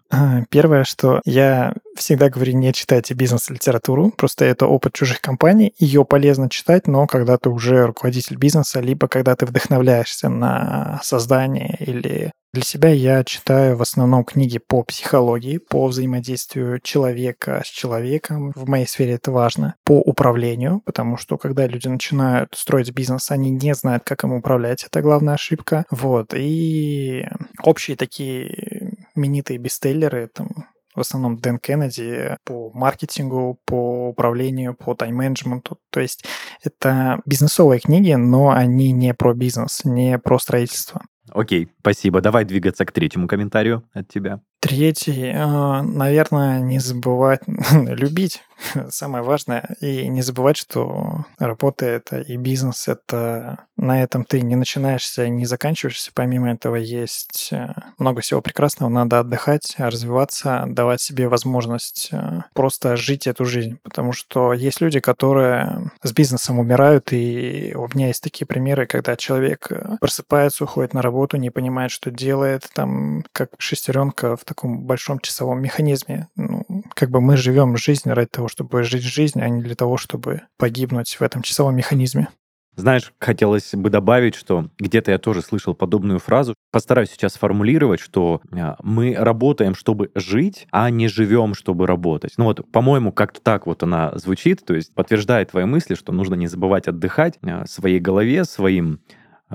Первое, 0.51 0.85
что 0.85 1.23
я 1.25 1.73
всегда 1.97 2.29
говорю, 2.29 2.53
не 2.53 2.71
читайте 2.75 3.15
бизнес-литературу, 3.15 4.13
просто 4.15 4.45
это 4.45 4.67
опыт 4.67 4.93
чужих 4.93 5.23
компаний, 5.23 5.73
ее 5.79 6.05
полезно 6.05 6.51
читать, 6.51 6.87
но 6.87 7.07
когда 7.07 7.39
ты 7.39 7.49
уже 7.49 7.87
руководитель 7.87 8.37
бизнеса, 8.37 8.81
либо 8.81 9.09
когда 9.09 9.35
ты 9.37 9.47
вдохновляешься 9.47 10.29
на 10.29 11.01
создание 11.03 11.79
или 11.81 12.31
для 12.53 12.63
себя 12.63 12.91
я 12.91 13.25
читаю 13.25 13.77
в 13.77 13.83
основном 13.83 14.25
книги 14.25 14.59
по 14.59 14.83
психологии, 14.83 15.57
по 15.57 15.87
взаимодействию 15.87 16.81
человека 16.81 17.63
с 17.65 17.69
человеком. 17.69 18.53
В 18.55 18.69
моей 18.69 18.87
сфере 18.87 19.15
это 19.15 19.33
важно. 19.33 19.77
По 19.85 19.99
управлению, 20.01 20.83
потому 20.85 21.17
что 21.17 21.39
когда 21.39 21.67
люди 21.67 21.89
начинают 21.89 22.55
строить 22.55 22.93
бизнес, 22.93 23.31
они 23.31 23.51
не 23.51 23.75
знают, 23.75 24.05
как 24.05 24.25
им 24.25 24.33
управлять. 24.33 24.85
Это 24.85 25.01
главная 25.01 25.35
ошибка. 25.35 25.87
Вот. 25.91 26.35
И 26.35 27.27
общие 27.63 27.97
такие 27.97 28.97
именитые 29.17 29.59
бестселлеры, 29.59 30.29
там, 30.29 30.49
в 30.95 31.01
основном 31.01 31.39
Дэн 31.39 31.59
Кеннеди 31.59 32.37
по 32.45 32.71
маркетингу, 32.75 33.61
по 33.65 34.09
управлению, 34.11 34.75
по 34.75 34.95
тайм-менеджменту. 34.95 35.79
То 35.91 36.01
есть 36.01 36.27
это 36.63 37.23
бизнесовые 37.25 37.81
книги, 37.81 38.13
но 38.13 38.51
они 38.51 38.93
не 38.93 39.15
про 39.15 39.33
бизнес, 39.33 39.87
не 39.87 40.19
про 40.19 40.39
строительство. 40.39 41.03
Окей, 41.35 41.71
спасибо. 41.81 42.21
Давай 42.21 42.45
двигаться 42.45 42.85
к 42.85 42.93
третьему 42.93 43.27
комментарию 43.27 43.89
от 43.93 44.09
тебя. 44.09 44.41
Третий, 44.63 45.33
а, 45.35 45.83
наверное, 45.83 46.61
не 46.61 46.79
забывать 46.79 47.41
любить 47.73 48.45
самое 48.91 49.25
важное. 49.25 49.75
И 49.81 50.07
не 50.09 50.23
забывать, 50.23 50.57
что 50.57 51.27
работа 51.39 51.87
это 51.87 52.21
и 52.21 52.37
бизнес 52.37 52.89
это 52.89 53.67
на 53.77 54.03
этом 54.03 54.25
ты 54.25 54.41
не 54.43 54.55
начинаешься, 54.55 55.29
не 55.29 55.45
заканчиваешься. 55.45 56.13
Помимо 56.15 56.53
этого 56.53 56.77
есть 56.77 57.49
э, 57.51 57.73
много 57.99 58.21
всего 58.21 58.41
прекрасного. 58.41 58.89
Надо 58.91 59.19
отдыхать, 59.19 59.75
развиваться, 59.77 60.65
давать 60.69 61.01
себе 61.01 61.27
возможность 61.27 62.11
э, 62.13 62.43
просто 62.55 62.97
жить 62.97 63.27
эту 63.27 63.45
жизнь. 63.45 63.79
Потому 63.83 64.13
что 64.13 64.53
есть 64.53 64.81
люди, 64.81 65.01
которые 65.01 65.91
с 66.03 66.13
бизнесом 66.13 66.61
умирают, 66.61 67.13
и 67.13 67.75
у 67.75 67.89
меня 67.93 68.09
есть 68.09 68.23
такие 68.23 68.47
примеры, 68.47 68.87
когда 68.87 69.17
человек 69.17 69.67
э, 69.71 69.97
просыпается, 70.01 70.65
уходит 70.65 70.95
на 70.95 71.03
работу, 71.03 71.37
не 71.37 71.51
понимает, 71.51 71.91
что 71.91 72.13
делает, 72.13 72.69
там, 72.75 73.25
как 73.33 73.51
шестеренка 73.59 74.37
в 74.37 74.45
таком 74.55 74.85
большом 74.85 75.19
часовом 75.19 75.63
механизме. 75.63 76.29
Ну, 76.37 76.65
как 76.95 77.11
бы 77.11 77.21
мы 77.21 77.37
живем 77.37 77.77
жизнь 77.77 78.11
ради 78.11 78.29
того, 78.29 78.49
чтобы 78.49 78.83
жить 78.83 79.03
жизнь, 79.03 79.41
а 79.41 79.49
не 79.49 79.63
для 79.63 79.75
того, 79.75 79.97
чтобы 79.97 80.43
погибнуть 80.59 81.15
в 81.15 81.23
этом 81.23 81.43
часовом 81.43 81.77
механизме. 81.77 82.29
Знаешь, 82.75 83.13
хотелось 83.19 83.75
бы 83.75 83.91
добавить, 83.91 84.35
что 84.35 84.71
где-то 84.79 85.11
я 85.11 85.19
тоже 85.19 85.43
слышал 85.43 85.75
подобную 85.75 86.19
фразу. 86.19 86.55
Постараюсь 86.71 87.11
сейчас 87.11 87.35
формулировать, 87.35 88.01
что 88.01 88.41
а, 88.51 88.77
мы 88.83 89.15
работаем, 89.15 89.75
чтобы 89.75 90.11
жить, 90.15 90.67
а 90.73 90.89
не 90.89 91.09
живем, 91.09 91.53
чтобы 91.53 91.87
работать. 91.87 92.33
Ну 92.39 92.45
вот, 92.45 92.71
по-моему, 92.73 93.13
как-то 93.13 93.43
так 93.43 93.67
вот 93.67 93.83
она 93.83 94.13
звучит, 94.17 94.65
то 94.65 94.75
есть 94.75 94.95
подтверждает 94.95 95.51
твои 95.51 95.67
мысли, 95.67 95.95
что 95.95 96.13
нужно 96.13 96.35
не 96.35 96.47
забывать 96.47 96.89
отдыхать 96.89 97.39
а, 97.43 97.67
своей 97.67 98.01
голове, 98.01 98.45
своим 98.45 99.01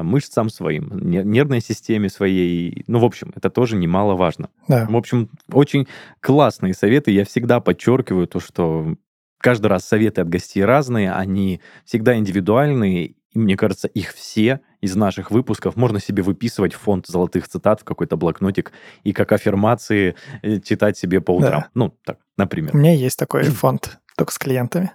мышцам 0.03 0.49
своим, 0.49 0.89
нервной 1.01 1.61
системе 1.61 2.09
своей. 2.09 2.83
Ну, 2.87 2.99
в 2.99 3.05
общем, 3.05 3.31
это 3.35 3.49
тоже 3.49 3.75
немаловажно. 3.75 4.49
Да. 4.67 4.85
В 4.89 4.95
общем, 4.95 5.29
очень 5.51 5.87
классные 6.19 6.73
советы. 6.73 7.11
Я 7.11 7.25
всегда 7.25 7.59
подчеркиваю 7.59 8.27
то, 8.27 8.39
что 8.39 8.95
каждый 9.39 9.67
раз 9.67 9.85
советы 9.85 10.21
от 10.21 10.29
гостей 10.29 10.63
разные, 10.63 11.11
они 11.11 11.61
всегда 11.85 12.17
индивидуальные, 12.17 13.05
и 13.05 13.39
мне 13.39 13.55
кажется, 13.55 13.87
их 13.87 14.13
все 14.13 14.61
из 14.81 14.95
наших 14.95 15.31
выпусков 15.31 15.75
можно 15.75 15.99
себе 15.99 16.23
выписывать 16.23 16.73
в 16.73 16.79
фонд 16.79 17.07
золотых 17.07 17.47
цитат 17.47 17.81
в 17.81 17.83
какой-то 17.83 18.17
блокнотик 18.17 18.71
и 19.03 19.13
как 19.13 19.31
аффирмации 19.31 20.15
э, 20.41 20.59
читать 20.59 20.97
себе 20.97 21.21
по 21.21 21.31
утрам. 21.31 21.61
Да. 21.61 21.69
Ну, 21.73 21.97
так, 22.03 22.19
например. 22.37 22.71
У 22.73 22.77
меня 22.77 22.93
есть 22.93 23.17
такой 23.17 23.43
фонд, 23.43 23.99
только 24.15 24.31
с 24.31 24.37
клиентами. 24.37 24.91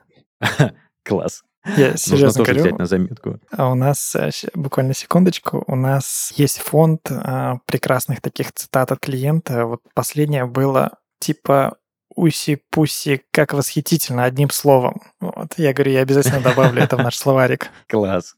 Класс. 1.05 1.42
Я 1.64 1.96
серьезно 1.96 2.26
Нужно 2.26 2.44
тоже 2.44 2.52
говорю. 2.52 2.60
взять 2.60 2.78
на 2.78 2.86
заметку. 2.86 3.40
А 3.50 3.70
у 3.70 3.74
нас, 3.74 4.14
э, 4.16 4.30
буквально 4.54 4.94
секундочку, 4.94 5.64
у 5.66 5.76
нас 5.76 6.32
есть 6.36 6.58
фонд 6.58 7.08
а, 7.10 7.58
прекрасных 7.66 8.20
таких 8.20 8.52
цитат 8.52 8.92
от 8.92 9.00
клиента. 9.00 9.66
Вот 9.66 9.80
последнее 9.94 10.46
было 10.46 10.98
типа 11.20 11.76
уси-пуси, 12.14 13.22
как 13.30 13.54
восхитительно, 13.54 14.24
одним 14.24 14.50
словом. 14.50 15.02
Вот, 15.20 15.54
я 15.56 15.72
говорю, 15.72 15.92
я 15.92 16.00
обязательно 16.00 16.40
добавлю 16.40 16.82
это 16.82 16.96
в 16.96 17.02
наш 17.02 17.16
словарик. 17.16 17.70
Класс. 17.88 18.34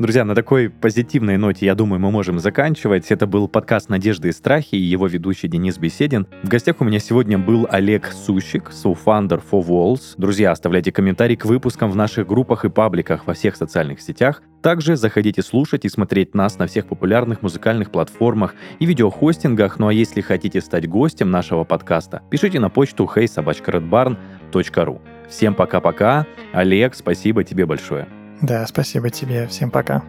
Друзья, 0.00 0.24
на 0.24 0.36
такой 0.36 0.70
позитивной 0.70 1.38
ноте, 1.38 1.66
я 1.66 1.74
думаю, 1.74 1.98
мы 1.98 2.12
можем 2.12 2.38
заканчивать. 2.38 3.10
Это 3.10 3.26
был 3.26 3.48
подкаст 3.48 3.88
«Надежды 3.88 4.28
и 4.28 4.32
страхи» 4.32 4.76
и 4.76 4.80
его 4.80 5.08
ведущий 5.08 5.48
Денис 5.48 5.76
Беседин. 5.76 6.28
В 6.44 6.48
гостях 6.48 6.76
у 6.78 6.84
меня 6.84 7.00
сегодня 7.00 7.36
был 7.36 7.66
Олег 7.68 8.06
Сущик, 8.12 8.70
соуфандер 8.70 9.42
For 9.50 9.60
Walls. 9.60 10.14
Друзья, 10.16 10.52
оставляйте 10.52 10.92
комментарии 10.92 11.34
к 11.34 11.44
выпускам 11.46 11.90
в 11.90 11.96
наших 11.96 12.28
группах 12.28 12.64
и 12.64 12.68
пабликах 12.68 13.26
во 13.26 13.34
всех 13.34 13.56
социальных 13.56 14.00
сетях. 14.00 14.40
Также 14.62 14.94
заходите 14.94 15.42
слушать 15.42 15.84
и 15.84 15.88
смотреть 15.88 16.32
нас 16.32 16.58
на 16.58 16.68
всех 16.68 16.86
популярных 16.86 17.42
музыкальных 17.42 17.90
платформах 17.90 18.54
и 18.78 18.86
видеохостингах. 18.86 19.80
Ну 19.80 19.88
а 19.88 19.92
если 19.92 20.20
хотите 20.20 20.60
стать 20.60 20.88
гостем 20.88 21.32
нашего 21.32 21.64
подкаста, 21.64 22.22
пишите 22.30 22.60
на 22.60 22.70
почту 22.70 23.10
heysobachkaredbarn.ru. 23.12 25.00
Всем 25.28 25.54
пока-пока. 25.56 26.24
Олег, 26.52 26.94
спасибо 26.94 27.42
тебе 27.42 27.66
большое. 27.66 28.06
Да, 28.42 28.66
спасибо 28.66 29.10
тебе. 29.10 29.46
Всем 29.46 29.70
пока. 29.70 30.02